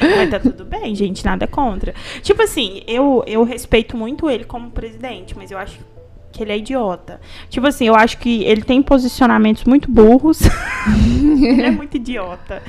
Mas 0.00 0.30
tá 0.30 0.38
tudo 0.38 0.64
bem, 0.64 0.94
gente, 0.94 1.24
nada 1.24 1.46
contra. 1.46 1.92
Tipo 2.22 2.42
assim, 2.42 2.82
eu, 2.86 3.24
eu 3.26 3.42
respeito 3.44 3.96
muito 3.96 4.28
ele 4.30 4.44
como 4.44 4.70
presidente, 4.70 5.36
mas 5.36 5.50
eu 5.50 5.58
acho 5.58 5.78
que 5.78 5.84
ele 6.42 6.52
é 6.52 6.58
idiota. 6.58 7.20
Tipo 7.48 7.66
assim, 7.66 7.86
eu 7.86 7.94
acho 7.94 8.18
que 8.18 8.44
ele 8.44 8.62
tem 8.62 8.82
posicionamentos 8.82 9.64
muito 9.64 9.90
burros. 9.90 10.40
ele 11.40 11.62
é 11.62 11.70
muito 11.70 11.96
idiota. 11.96 12.62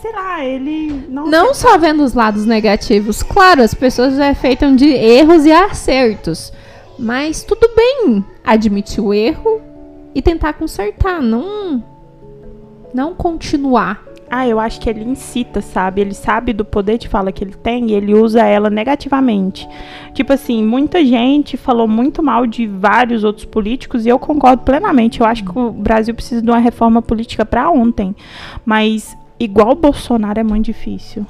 Sei 0.00 0.12
lá, 0.12 0.44
ele 0.44 1.06
não. 1.08 1.26
Não 1.26 1.54
só 1.54 1.78
vendo 1.78 2.02
os 2.02 2.14
lados 2.14 2.46
negativos. 2.46 3.22
Claro, 3.22 3.62
as 3.62 3.74
pessoas 3.74 4.18
é 4.18 4.34
feitas 4.34 4.76
de 4.76 4.86
erros 4.86 5.44
e 5.44 5.52
acertos. 5.52 6.52
Mas 6.98 7.42
tudo 7.42 7.68
bem 7.74 8.24
admitir 8.44 9.02
o 9.02 9.12
erro 9.12 9.60
e 10.14 10.20
tentar 10.20 10.52
consertar, 10.52 11.20
não 11.20 11.82
não 12.92 13.14
continuar. 13.14 14.04
Ah, 14.34 14.48
eu 14.48 14.58
acho 14.58 14.80
que 14.80 14.88
ele 14.88 15.04
incita, 15.04 15.60
sabe? 15.60 16.00
Ele 16.00 16.14
sabe 16.14 16.54
do 16.54 16.64
poder 16.64 16.96
de 16.96 17.06
fala 17.06 17.30
que 17.30 17.44
ele 17.44 17.52
tem 17.52 17.90
e 17.90 17.92
ele 17.92 18.14
usa 18.14 18.40
ela 18.42 18.70
negativamente. 18.70 19.68
Tipo 20.14 20.32
assim, 20.32 20.64
muita 20.64 21.04
gente 21.04 21.58
falou 21.58 21.86
muito 21.86 22.22
mal 22.22 22.46
de 22.46 22.66
vários 22.66 23.24
outros 23.24 23.44
políticos 23.44 24.06
e 24.06 24.08
eu 24.08 24.18
concordo 24.18 24.62
plenamente. 24.62 25.20
Eu 25.20 25.26
acho 25.26 25.44
que 25.44 25.58
o 25.58 25.70
Brasil 25.70 26.14
precisa 26.14 26.40
de 26.40 26.48
uma 26.50 26.58
reforma 26.60 27.02
política 27.02 27.44
pra 27.44 27.68
ontem. 27.70 28.16
Mas 28.64 29.14
igual 29.38 29.72
o 29.72 29.74
Bolsonaro 29.74 30.40
é 30.40 30.42
muito 30.42 30.64
difícil. 30.64 31.26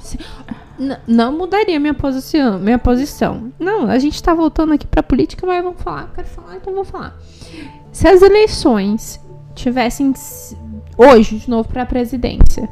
N- 0.79 0.97
não 1.05 1.37
mudaria 1.37 1.77
minha 1.81 1.93
posição, 1.93 2.57
minha 2.57 2.79
posição. 2.79 3.51
Não, 3.59 3.87
a 3.89 3.99
gente 3.99 4.23
tá 4.23 4.33
voltando 4.33 4.71
aqui 4.73 4.87
pra 4.87 5.03
política, 5.03 5.45
mas 5.45 5.61
vamos 5.61 5.81
falar. 5.81 6.09
Quero 6.15 6.27
falar, 6.29 6.55
então 6.55 6.73
vou 6.73 6.85
falar. 6.85 7.13
Se 7.91 8.07
as 8.07 8.21
eleições 8.21 9.19
tivessem 9.53 10.13
hoje 10.97 11.39
de 11.39 11.49
novo 11.49 11.67
pra 11.67 11.85
presidência, 11.85 12.69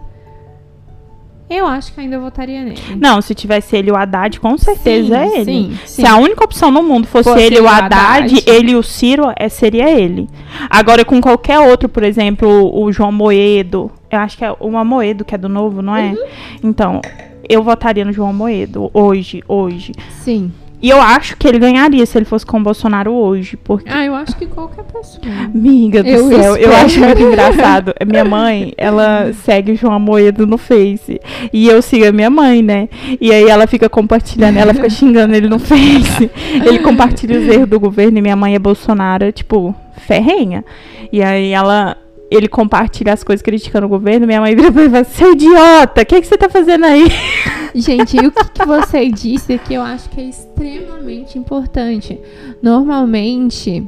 eu 1.51 1.67
acho 1.67 1.93
que 1.93 1.99
ainda 1.99 2.17
votaria 2.19 2.63
nele. 2.63 2.79
Não, 2.99 3.21
se 3.21 3.35
tivesse 3.35 3.75
ele 3.75 3.91
o 3.91 3.95
Haddad, 3.95 4.39
com 4.39 4.57
certeza 4.57 5.17
é 5.17 5.39
ele. 5.39 5.45
Sim, 5.45 5.77
sim. 5.85 6.01
Se 6.01 6.07
a 6.07 6.17
única 6.17 6.43
opção 6.43 6.71
no 6.71 6.81
mundo 6.81 7.07
fosse, 7.07 7.29
Fosse 7.29 7.43
ele 7.43 7.59
o 7.59 7.67
Haddad, 7.67 8.33
Haddad. 8.35 8.43
ele 8.47 8.71
e 8.71 8.75
o 8.75 8.83
Ciro, 8.83 9.31
é, 9.35 9.49
seria 9.49 9.89
ele. 9.89 10.27
Agora, 10.69 11.03
com 11.05 11.19
qualquer 11.21 11.59
outro, 11.59 11.89
por 11.89 12.03
exemplo, 12.03 12.47
o 12.73 12.91
João 12.91 13.11
Moedo, 13.11 13.91
eu 14.09 14.19
acho 14.19 14.37
que 14.37 14.45
é 14.45 14.53
o 14.59 14.77
Amoedo, 14.77 15.23
que 15.23 15.35
é 15.35 15.37
do 15.37 15.47
novo, 15.49 15.81
não 15.81 15.95
é? 15.95 16.09
Uhum. 16.09 16.17
Então, 16.63 17.01
eu 17.47 17.63
votaria 17.63 18.03
no 18.05 18.11
João 18.11 18.33
Moedo, 18.33 18.89
hoje, 18.93 19.41
hoje. 19.47 19.93
Sim. 20.09 20.51
E 20.81 20.89
eu 20.89 20.99
acho 21.01 21.37
que 21.37 21.47
ele 21.47 21.59
ganharia 21.59 22.05
se 22.05 22.17
ele 22.17 22.25
fosse 22.25 22.45
com 22.45 22.57
o 22.57 22.63
Bolsonaro 22.63 23.11
hoje, 23.13 23.55
porque... 23.57 23.89
Ah, 23.89 24.03
eu 24.03 24.15
acho 24.15 24.35
que 24.35 24.47
qualquer 24.47 24.83
pessoa. 24.85 25.21
Amiga 25.45 26.01
do 26.01 26.09
Eu 26.09 26.27
céu, 26.27 26.55
eu 26.57 26.69
espero. 26.69 26.85
acho 26.85 26.99
muito 26.99 27.21
engraçado. 27.21 27.93
Minha 28.05 28.25
mãe, 28.25 28.73
ela 28.77 29.31
segue 29.33 29.73
o 29.73 29.75
João 29.75 29.99
Moedo 29.99 30.47
no 30.47 30.57
Face. 30.57 31.19
E 31.53 31.67
eu 31.67 31.81
sigo 31.81 32.05
a 32.07 32.11
minha 32.11 32.29
mãe, 32.29 32.61
né? 32.63 32.89
E 33.19 33.31
aí 33.31 33.47
ela 33.47 33.67
fica 33.67 33.87
compartilhando, 33.87 34.57
ela 34.57 34.73
fica 34.73 34.89
xingando 34.89 35.35
ele 35.35 35.47
no 35.47 35.59
Face. 35.59 36.29
Ele 36.65 36.79
compartilha 36.79 37.39
os 37.39 37.47
erros 37.47 37.69
do 37.69 37.79
governo 37.79 38.17
e 38.17 38.21
minha 38.21 38.35
mãe 38.35 38.55
é 38.55 38.59
Bolsonaro, 38.59 39.31
tipo, 39.31 39.75
ferrenha. 39.97 40.63
E 41.11 41.21
aí 41.21 41.51
ela. 41.51 41.95
Ele 42.31 42.47
compartilha 42.47 43.11
as 43.11 43.23
coisas 43.23 43.43
criticando 43.43 43.85
o 43.85 43.89
governo, 43.89 44.25
minha 44.25 44.39
mãe 44.39 44.55
vira 44.55 44.71
pra 44.71 44.83
ele 44.83 44.89
e 44.89 44.91
fala, 44.91 45.03
seu 45.03 45.33
idiota, 45.33 46.01
o 46.01 46.05
que, 46.05 46.21
que 46.21 46.27
você 46.27 46.37
tá 46.37 46.49
fazendo 46.49 46.85
aí? 46.85 47.07
Gente, 47.75 48.15
e 48.15 48.25
o 48.25 48.31
que, 48.31 48.43
que 48.45 48.65
você 48.65 49.09
disse 49.09 49.57
que 49.57 49.73
eu 49.73 49.81
acho 49.81 50.09
que 50.09 50.21
é 50.21 50.23
extremamente 50.23 51.37
importante? 51.37 52.19
Normalmente, 52.61 53.85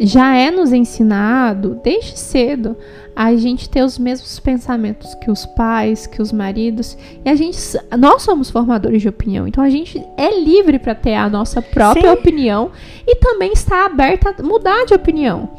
já 0.00 0.34
é 0.34 0.50
nos 0.50 0.72
ensinado, 0.72 1.80
desde 1.82 2.18
cedo, 2.18 2.76
a 3.14 3.34
gente 3.36 3.68
ter 3.68 3.82
os 3.82 3.98
mesmos 3.98 4.40
pensamentos 4.40 5.14
que 5.16 5.30
os 5.30 5.44
pais, 5.44 6.06
que 6.06 6.20
os 6.20 6.32
maridos. 6.32 6.96
E 7.24 7.28
a 7.28 7.34
gente, 7.34 7.58
nós 7.98 8.22
somos 8.22 8.50
formadores 8.50 9.02
de 9.02 9.08
opinião, 9.08 9.46
então 9.46 9.62
a 9.62 9.70
gente 9.70 10.02
é 10.16 10.40
livre 10.40 10.78
para 10.78 10.94
ter 10.94 11.14
a 11.14 11.28
nossa 11.28 11.60
própria 11.60 12.10
Sim. 12.10 12.18
opinião 12.18 12.70
e 13.06 13.16
também 13.16 13.52
está 13.52 13.86
aberta 13.86 14.34
a 14.36 14.42
mudar 14.42 14.84
de 14.86 14.94
opinião. 14.94 15.50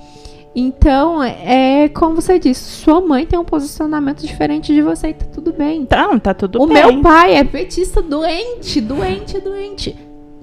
Então, 0.56 1.22
é 1.24 1.90
como 1.90 2.16
você 2.16 2.38
disse, 2.38 2.64
sua 2.64 3.02
mãe 3.02 3.26
tem 3.26 3.40
um 3.40 3.44
posicionamento 3.44 4.22
diferente 4.26 4.72
de 4.74 4.82
você 4.82 5.08
e 5.10 5.14
tá 5.14 5.26
tudo 5.34 5.52
bem. 5.52 5.82
Então, 5.82 6.20
tá 6.20 6.34
tudo 6.34 6.62
O 6.62 6.68
bem. 6.68 6.76
meu 6.76 7.02
pai 7.02 7.36
é 7.36 7.44
petista 7.44 8.02
doente, 8.02 8.80
doente, 8.80 9.40
doente. 9.40 9.96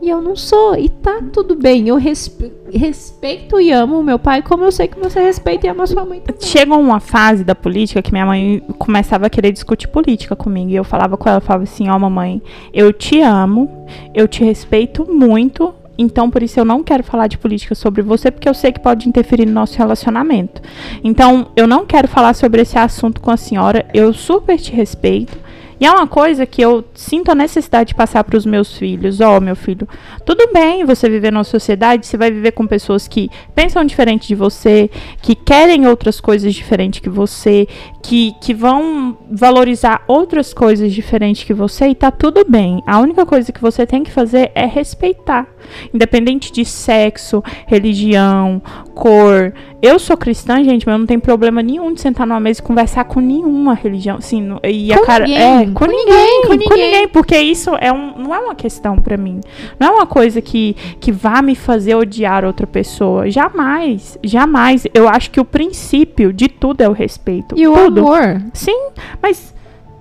E 0.03 0.09
eu 0.09 0.21
não 0.23 0.35
sou. 0.35 0.75
E 0.77 0.89
tá 0.89 1.21
tudo 1.33 1.55
bem. 1.55 1.87
Eu 1.87 1.97
respe- 1.97 2.51
respeito 2.73 3.61
e 3.61 3.71
amo 3.71 4.01
o 4.01 4.03
meu 4.03 4.19
pai, 4.19 4.43
como 4.43 4.65
eu 4.65 4.73
sei 4.73 4.89
que 4.89 4.99
você 4.99 5.21
respeita 5.21 5.67
e 5.67 5.71
ama 5.71 5.87
sua 5.87 6.05
mãe 6.07 6.21
também. 6.21 6.41
Chegou 6.41 6.81
uma 6.81 6.99
fase 7.01 7.45
da 7.45 7.55
política 7.55 8.01
que 8.01 8.11
minha 8.11 8.25
mãe 8.25 8.63
começava 8.79 9.27
a 9.27 9.31
querer 9.31 9.53
discutir 9.53 9.89
política 9.89 10.35
comigo. 10.35 10.71
E 10.71 10.75
eu 10.75 10.85
falava 10.85 11.17
com 11.19 11.29
ela, 11.29 11.37
eu 11.37 11.43
falava 11.43 11.65
assim, 11.65 11.89
ó 11.91 11.99
mamãe, 11.99 12.41
eu 12.73 12.93
te 12.95 13.21
amo, 13.21 13.87
eu 14.15 14.27
te 14.27 14.43
respeito 14.43 15.07
muito, 15.13 15.75
então 16.01 16.31
por 16.31 16.43
isso 16.43 16.59
eu 16.59 16.65
não 16.65 16.83
quero 16.83 17.05
falar 17.05 17.27
de 17.27 17.37
política 17.37 17.75
sobre 17.75 18.03
você, 18.03 18.31
porque 18.31 18.49
eu 18.49 18.55
sei 18.55 18.73
que 18.73 18.81
pode 18.81 19.09
interferir 19.09 19.47
no 19.47 19.53
nosso 19.53 19.77
relacionamento. 19.77 20.63
Então, 21.05 21.49
eu 21.55 21.67
não 21.67 21.85
quero 21.85 22.09
falar 22.09 22.35
sobre 22.35 22.63
esse 22.63 22.79
assunto 22.79 23.21
com 23.21 23.31
a 23.31 23.37
senhora, 23.37 23.87
eu 23.93 24.13
super 24.13 24.59
te 24.59 24.73
respeito. 24.73 25.39
E 25.81 25.87
é 25.87 25.91
uma 25.91 26.07
coisa 26.07 26.45
que 26.45 26.61
eu 26.61 26.85
sinto 26.95 27.31
a 27.31 27.35
necessidade 27.35 27.89
de 27.89 27.95
passar 27.95 28.23
para 28.23 28.37
os 28.37 28.45
meus 28.45 28.77
filhos. 28.77 29.19
Ó, 29.21 29.41
meu 29.41 29.57
filho, 29.57 29.89
tudo 30.27 30.53
bem 30.53 30.85
você 30.85 31.09
viver 31.09 31.33
numa 31.33 31.43
sociedade, 31.43 32.07
você 32.07 32.19
vai 32.19 32.31
viver 32.31 32.53
com 32.53 32.67
pessoas 32.67 33.09
que 33.09 33.31
pensam 33.55 33.83
diferente 33.83 34.29
de 34.29 34.35
você, 34.35 34.91
que 35.23 35.35
querem 35.35 35.87
outras 35.87 36.21
coisas 36.21 36.55
diferentes 36.55 37.01
que 37.01 37.09
você, 37.09 37.67
que, 38.03 38.35
que 38.43 38.53
vão 38.53 39.17
valorizar 39.31 40.05
outras 40.07 40.53
coisas 40.53 40.93
diferentes 40.93 41.45
que 41.45 41.55
você, 41.55 41.89
e 41.89 41.95
tá 41.95 42.11
tudo 42.11 42.45
bem. 42.47 42.83
A 42.87 42.99
única 42.99 43.25
coisa 43.25 43.51
que 43.51 43.61
você 43.61 43.87
tem 43.87 44.05
que 44.05 44.11
fazer 44.11 44.53
é 44.55 44.67
respeitar. 44.67 45.47
Independente 45.95 46.53
de 46.53 46.65
sexo, 46.65 47.43
religião, 47.67 48.63
cor. 49.01 49.53
Eu 49.83 49.99
sou 49.99 50.15
cristã, 50.17 50.63
gente, 50.63 50.85
mas 50.87 50.93
eu 50.93 50.99
não 50.99 51.07
tenho 51.07 51.21
problema 51.21 51.63
nenhum 51.63 51.93
de 51.95 52.01
sentar 52.03 52.27
numa 52.27 52.39
mesa 52.39 52.61
e 52.61 52.63
conversar 52.63 53.05
com 53.05 53.19
nenhuma 53.19 53.73
religião. 53.75 54.19
Assim, 54.19 54.43
no- 54.43 54.61
e 54.63 54.93
a 54.93 54.99
Com 54.99 55.07
cara. 55.07 55.25
ninguém, 55.27 55.43
é, 55.63 55.67
com 55.67 55.73
com, 55.73 55.87
ninguém, 55.87 56.07
ninguém, 56.07 56.43
com 56.47 56.53
ninguém. 56.55 56.85
ninguém. 56.91 57.09
Porque 57.09 57.39
isso 57.39 57.71
é 57.81 57.91
um, 57.91 58.19
não 58.19 58.35
é 58.35 58.39
uma 58.39 58.55
questão 58.55 58.97
pra 58.97 59.17
mim. 59.17 59.41
Não 59.79 59.87
é 59.89 59.91
uma 59.91 60.07
coisa 60.07 60.43
que, 60.43 60.77
que 61.01 61.11
vá 61.11 61.41
me 61.41 61.55
fazer 61.55 61.95
odiar 61.95 62.45
outra 62.45 62.67
pessoa. 62.67 63.31
Jamais, 63.31 64.19
jamais. 64.23 64.87
Eu 64.93 65.09
acho 65.09 65.31
que 65.31 65.41
o 65.41 65.45
princípio 65.45 66.33
de 66.33 66.49
tudo 66.49 66.83
é 66.83 66.89
o 66.89 66.93
respeito. 66.93 67.55
E 67.59 67.67
o 67.67 67.73
tudo. 67.75 68.01
amor. 68.01 68.43
Sim, 68.53 68.89
mas 69.23 69.55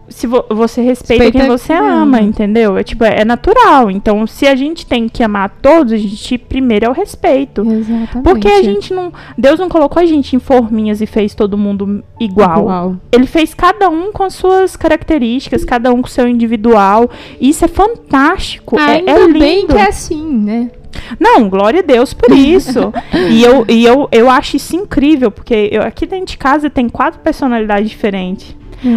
se 0.10 0.28
vo- 0.28 0.46
você 0.50 0.82
respeita 0.82 1.24
Respeita 1.24 1.40
quem 1.48 1.58
você 1.58 1.74
ama, 1.74 2.02
ama. 2.02 2.22
entendeu? 2.22 2.78
É 2.78 2.84
tipo, 2.84 3.04
é 3.04 3.24
natural. 3.24 3.90
Então, 3.92 4.26
se 4.28 4.48
a 4.48 4.56
gente 4.56 4.86
tem 4.86 5.08
que 5.08 5.24
amar 5.24 5.50
todos, 5.62 5.94
a 5.94 5.98
gente 5.98 6.38
primeiro 6.38 6.86
é 6.86 6.90
o 6.90 6.94
respeito. 6.94 7.62
Exatamente. 7.62 8.24
Porque 8.24 8.48
a 8.48 8.62
gente 8.64 8.94
não. 8.94 9.12
Deus 9.38 9.60
não 9.60 9.70
colocou 9.70 10.02
a 10.02 10.06
gente 10.06 10.36
em 10.36 10.40
forminhas 10.40 11.02
e 11.02 11.06
fez 11.06 11.34
todo 11.34 11.58
mundo 11.58 12.04
igual. 12.20 12.60
Igual. 12.62 12.96
Ele 13.12 13.26
fez 13.26 13.54
cada 13.54 13.90
um 13.90 14.12
com 14.12 14.24
as 14.24 14.34
suas 14.34 14.76
características, 14.76 15.64
cada 15.64 15.92
um 15.92 16.02
com 16.02 16.08
o 16.08 16.12
seu 16.12 16.28
individual. 16.28 17.10
E 17.40 17.50
isso 17.50 17.66
é 17.66 17.68
fantástico. 17.68 18.78
é, 18.80 18.82
Ainda 18.98 19.12
é 19.12 19.26
lindo. 19.28 19.40
bem 19.40 19.68
que 19.68 19.74
é 19.78 19.88
assim, 19.88 20.24
né? 20.28 20.72
Não, 21.20 21.48
glória 21.50 21.80
a 21.82 21.84
Deus 21.84 22.14
por 22.14 22.32
isso. 22.36 22.92
e 23.30 23.44
eu, 23.44 23.64
e 23.70 23.86
eu, 23.86 24.08
eu 24.12 24.30
acho 24.30 24.58
isso 24.58 24.76
incrível, 24.76 25.30
porque 25.32 25.70
eu, 25.72 25.82
aqui 25.84 26.06
dentro 26.06 26.26
de 26.28 26.38
casa 26.38 26.70
tem 26.70 26.90
quatro 26.90 27.20
personalidades 27.20 27.90
diferentes. 27.90 28.56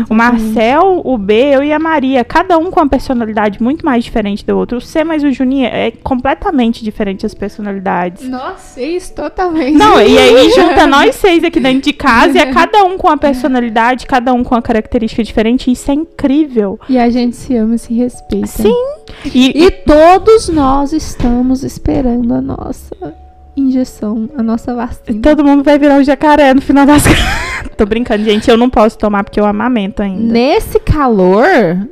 O 0.08 0.14
Marcel, 0.14 1.00
o 1.04 1.18
B, 1.18 1.34
eu 1.34 1.62
e 1.62 1.72
a 1.72 1.78
Maria, 1.78 2.24
cada 2.24 2.58
um 2.58 2.70
com 2.70 2.80
uma 2.80 2.88
personalidade 2.88 3.62
muito 3.62 3.84
mais 3.84 4.04
diferente 4.04 4.44
do 4.44 4.56
outro. 4.56 4.78
O 4.78 4.80
C 4.80 5.04
mais 5.04 5.22
o 5.24 5.30
Juninho 5.30 5.66
é 5.66 5.90
completamente 5.90 6.84
diferente 6.84 7.26
as 7.26 7.34
personalidades. 7.34 8.28
Nossa, 8.28 8.80
isso 8.80 9.14
totalmente. 9.14 9.76
Não, 9.76 10.00
e 10.00 10.18
aí 10.18 10.50
junta 10.54 10.86
nós 10.86 11.14
seis 11.16 11.42
aqui 11.44 11.60
dentro 11.60 11.82
de 11.82 11.92
casa 11.92 12.38
e 12.38 12.40
é 12.40 12.46
cada 12.52 12.84
um 12.84 12.96
com 12.96 13.08
uma 13.08 13.18
personalidade, 13.18 14.06
cada 14.06 14.32
um 14.32 14.42
com 14.44 14.54
uma 14.54 14.62
característica 14.62 15.22
diferente. 15.22 15.68
E 15.68 15.72
isso 15.72 15.90
é 15.90 15.94
incrível. 15.94 16.78
E 16.88 16.98
a 16.98 17.10
gente 17.10 17.36
se 17.36 17.56
ama 17.56 17.74
e 17.74 17.78
se 17.78 17.94
respeita. 17.94 18.46
Sim. 18.46 18.74
E, 19.24 19.64
E 19.64 19.70
todos 19.70 20.48
nós 20.48 20.92
estamos 20.92 21.62
esperando 21.62 22.34
a 22.34 22.40
nossa 22.40 23.14
injeção, 23.56 24.28
a 24.36 24.42
nossa 24.42 24.74
vacina. 24.74 25.20
todo 25.22 25.44
mundo 25.44 25.62
vai 25.62 25.78
virar 25.78 25.94
um 25.96 26.04
jacaré 26.04 26.52
no 26.54 26.60
final 26.60 26.86
das. 26.86 27.04
Tô 27.76 27.86
brincando, 27.86 28.24
gente. 28.24 28.50
Eu 28.50 28.56
não 28.56 28.68
posso 28.68 28.98
tomar 28.98 29.24
porque 29.24 29.40
eu 29.40 29.46
amamento 29.46 30.02
ainda. 30.02 30.32
Nesse 30.32 30.78
calor, 30.80 31.46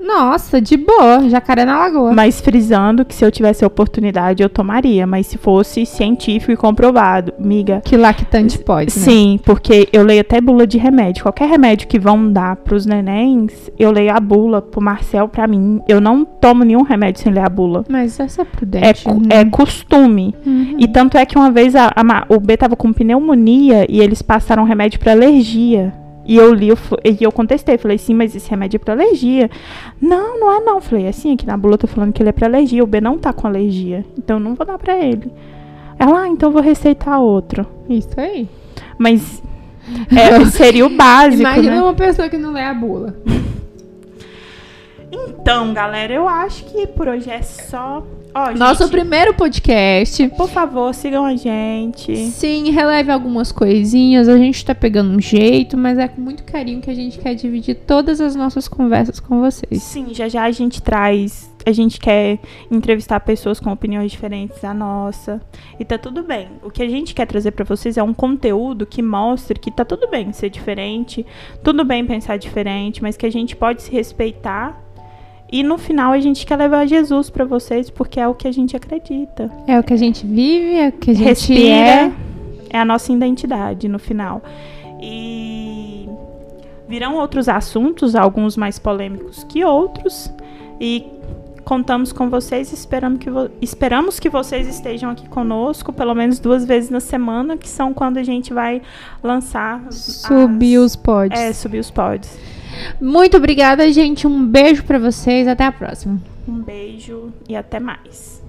nossa, 0.05 0.61
de 0.61 0.77
boa. 0.77 1.29
Jacaré 1.29 1.65
na 1.65 1.79
lagoa. 1.79 2.13
Mas 2.13 2.41
frisando 2.41 3.05
que 3.05 3.15
se 3.15 3.25
eu 3.25 3.31
tivesse 3.31 3.65
a 3.65 3.67
oportunidade, 3.67 4.43
eu 4.43 4.49
tomaria. 4.49 5.07
Mas 5.07 5.27
se 5.27 5.39
fosse 5.39 5.87
científico 5.87 6.53
e 6.53 6.57
comprovado, 6.57 7.33
miga. 7.39 7.81
Que 7.85 7.97
lactante 7.97 8.59
pode, 8.59 8.97
né? 8.99 9.05
Sim, 9.05 9.41
porque 9.45 9.89
eu 9.93 10.03
leio 10.03 10.21
até 10.21 10.41
bula 10.41 10.67
de 10.67 10.77
remédio. 10.77 11.23
Qualquer 11.23 11.49
remédio 11.49 11.89
que 11.89 11.99
vão 11.99 12.31
dar 12.31 12.57
pros 12.57 12.85
nenéns, 12.85 13.53
eu 13.79 13.91
leio 13.91 14.15
a 14.15 14.21
bula 14.21 14.61
pro 14.61 14.81
Marcel, 14.83 15.29
pra 15.29 15.47
mim. 15.47 15.81
Eu 15.89 16.01
não 16.01 16.25
tomo 16.25 16.65
nenhum 16.65 16.83
remédio 16.83 17.23
sem 17.23 17.33
ler 17.33 17.45
a 17.45 17.49
bula. 17.49 17.85
Mas 17.89 18.19
essa 18.21 18.43
é 18.43 18.45
É, 18.45 18.45
prudente. 18.45 19.05
cu- 19.05 19.15
né? 19.21 19.27
é 19.31 19.45
costume. 19.45 20.35
Uhum. 20.45 20.77
E 20.79 20.87
tanto 20.89 21.17
é 21.17 21.25
que 21.25 21.37
uma 21.39 21.50
vez 21.51 21.75
a- 21.77 21.93
a 21.95 22.27
o 22.29 22.39
B 22.41 22.57
tava 22.57 22.77
com 22.77 22.93
pneumonia 22.93 23.87
e 23.89 24.01
eles 24.01 24.23
passaram 24.23 24.65
remédio 24.65 24.99
pra 25.01 25.13
alergia. 25.13 25.93
E 26.25 26.37
eu 26.37 26.53
li, 26.55 26.69
eu 26.69 26.79
e 27.05 27.25
eu 27.25 27.33
contestei, 27.33 27.77
falei, 27.79 27.99
sim, 27.99 28.15
mas 28.15 28.37
esse 28.37 28.49
remédio 28.49 28.77
é 28.77 28.79
pra 28.85 28.95
alergia. 28.95 29.51
Não, 30.01 30.39
não 30.39 30.53
é 30.53 30.61
não. 30.61 30.81
Falei, 30.81 31.09
assim, 31.09 31.33
aqui 31.35 31.47
na 31.47 31.57
bula 31.57 31.75
eu 31.75 31.79
tô 31.79 31.87
falando 31.87 32.13
que 32.13 32.23
ele 32.23 32.29
é 32.29 32.33
pra 32.33 32.47
alergia. 32.47 32.85
O 32.85 32.87
B 32.87 33.01
não 33.01 33.19
tá 33.19 33.33
com 33.33 33.47
alergia. 33.47 34.05
Então 34.17 34.37
eu 34.37 34.41
não 34.45 34.55
vou 34.55 34.65
dar 34.67 34.79
pra 34.79 34.97
ele. 34.99 35.33
Ela, 35.99 36.23
ah, 36.23 36.29
então 36.29 36.49
eu 36.51 36.53
vou 36.53 36.63
receitar 36.63 37.19
outro. 37.21 37.67
Isso 37.89 38.09
aí. 38.19 38.49
Mas 38.99 39.43
é, 40.15 40.45
seria 40.51 40.87
o 40.87 40.91
básico, 40.91 41.41
Imagina 41.43 41.77
né? 41.77 41.83
uma 41.83 41.95
pessoa 41.95 42.29
que 42.29 42.39
não 42.39 42.53
lê 42.53 42.63
a 42.63 42.75
bula. 42.75 43.17
Então, 45.11 45.73
galera, 45.75 46.13
eu 46.13 46.29
acho 46.29 46.65
que 46.67 46.87
por 46.87 47.09
hoje 47.09 47.31
é 47.31 47.43
só. 47.43 48.05
Ó, 48.35 48.53
Nosso 48.53 48.85
gente, 48.85 48.93
primeiro 48.93 49.35
podcast. 49.35 50.29
por 50.37 50.49
favor, 50.49 50.95
sigam 50.95 51.25
a 51.25 51.35
gente. 51.35 52.15
Sim, 52.17 52.71
releve 52.71 53.11
algumas 53.11 53.51
coisinhas. 53.51 54.29
A 54.29 54.37
gente 54.37 54.65
tá 54.65 54.75
pegando 54.75 55.11
um 55.11 55.21
jeito, 55.21 55.77
mas 55.77 55.99
é 55.99 56.07
com 56.09 56.21
muito 56.21 56.45
carinho 56.45 56.81
que 56.81 56.91
a 56.91 56.95
gente 56.95 57.19
quer 57.19 57.35
dividir 57.35 57.75
todas 57.75 58.21
as 58.21 58.37
nossas 58.37 58.69
conversas 58.69 59.19
com 59.19 59.41
vocês. 59.41 59.83
Sim, 59.83 60.09
já 60.13 60.29
já 60.29 60.45
a 60.45 60.51
gente 60.51 60.81
traz. 60.83 61.51
A 61.67 61.73
gente 61.73 62.01
quer 62.01 62.39
entrevistar 62.71 63.21
pessoas 63.21 63.61
com 63.61 63.71
opiniões 63.71 64.11
diferentes 64.11 64.61
da 64.63 64.73
nossa. 64.73 65.41
E 65.79 65.85
tá 65.85 65.99
tudo 65.99 66.23
bem. 66.23 66.49
O 66.63 66.71
que 66.71 66.83
a 66.83 66.89
gente 66.89 67.15
quer 67.15 67.27
trazer 67.27 67.51
pra 67.51 67.65
vocês 67.65 67.99
é 67.99 68.03
um 68.03 68.15
conteúdo 68.15 68.87
que 68.87 69.03
mostre 69.03 69.59
que 69.59 69.71
tá 69.71 69.85
tudo 69.85 70.09
bem 70.09 70.33
ser 70.33 70.49
diferente, 70.49 71.27
tudo 71.63 71.85
bem 71.85 72.07
pensar 72.07 72.39
diferente, 72.39 73.03
mas 73.03 73.17
que 73.17 73.27
a 73.27 73.31
gente 73.31 73.55
pode 73.55 73.83
se 73.83 73.91
respeitar. 73.91 74.90
E 75.53 75.63
no 75.63 75.77
final 75.79 76.13
a 76.13 76.21
gente 76.21 76.47
quer 76.47 76.57
levar 76.57 76.87
Jesus 76.87 77.29
pra 77.29 77.45
vocês, 77.45 77.91
porque 77.91 78.21
é 78.21 78.29
o 78.29 78.35
que 78.35 78.47
a 78.47 78.53
gente 78.53 78.77
acredita. 78.77 79.51
É 79.67 79.79
o 79.79 79.83
que 79.83 79.93
a 79.93 79.97
gente 79.97 80.25
vive, 80.27 80.77
é 80.77 80.89
o 80.89 80.93
que 80.93 81.11
a 81.11 81.15
gente 81.15 81.27
Respira. 81.27 81.63
é. 81.71 82.13
É 82.73 82.79
a 82.79 82.85
nossa 82.85 83.13
identidade 83.13 83.89
no 83.89 83.99
final. 83.99 84.41
E 85.01 86.09
virão 86.89 87.17
outros 87.17 87.49
assuntos, 87.49 88.15
alguns 88.15 88.57
mais 88.57 88.79
polêmicos 88.79 89.45
que 89.49 89.65
outros. 89.65 90.33
E 90.81 91.05
contamos 91.65 92.13
com 92.13 92.31
vocês, 92.31 92.73
esperamos 92.73 93.19
que, 93.19 93.29
vo- 93.31 93.51
esperamos 93.61 94.19
que 94.21 94.29
vocês 94.29 94.69
estejam 94.69 95.11
aqui 95.11 95.29
conosco, 95.29 95.93
pelo 95.93 96.15
menos 96.15 96.39
duas 96.39 96.65
vezes 96.65 96.91
na 96.91 97.01
semana, 97.01 97.57
que 97.57 97.69
são 97.69 97.93
quando 97.93 98.19
a 98.19 98.23
gente 98.23 98.53
vai 98.55 98.83
lançar. 99.23 99.83
as- 99.89 99.97
Subir 100.27 100.79
os 100.79 100.95
pods. 100.97 101.39
É, 101.39 101.53
subir 101.53 101.79
os 101.81 101.91
pods. 101.91 102.39
Muito 103.01 103.37
obrigada, 103.37 103.91
gente. 103.93 104.27
Um 104.27 104.47
beijo 104.47 104.85
pra 104.85 104.99
vocês. 104.99 105.47
Até 105.47 105.65
a 105.65 105.73
próxima. 105.73 106.21
Um 106.47 106.61
beijo 106.61 107.33
e 107.49 107.57
até 107.57 107.79
mais. 107.79 108.40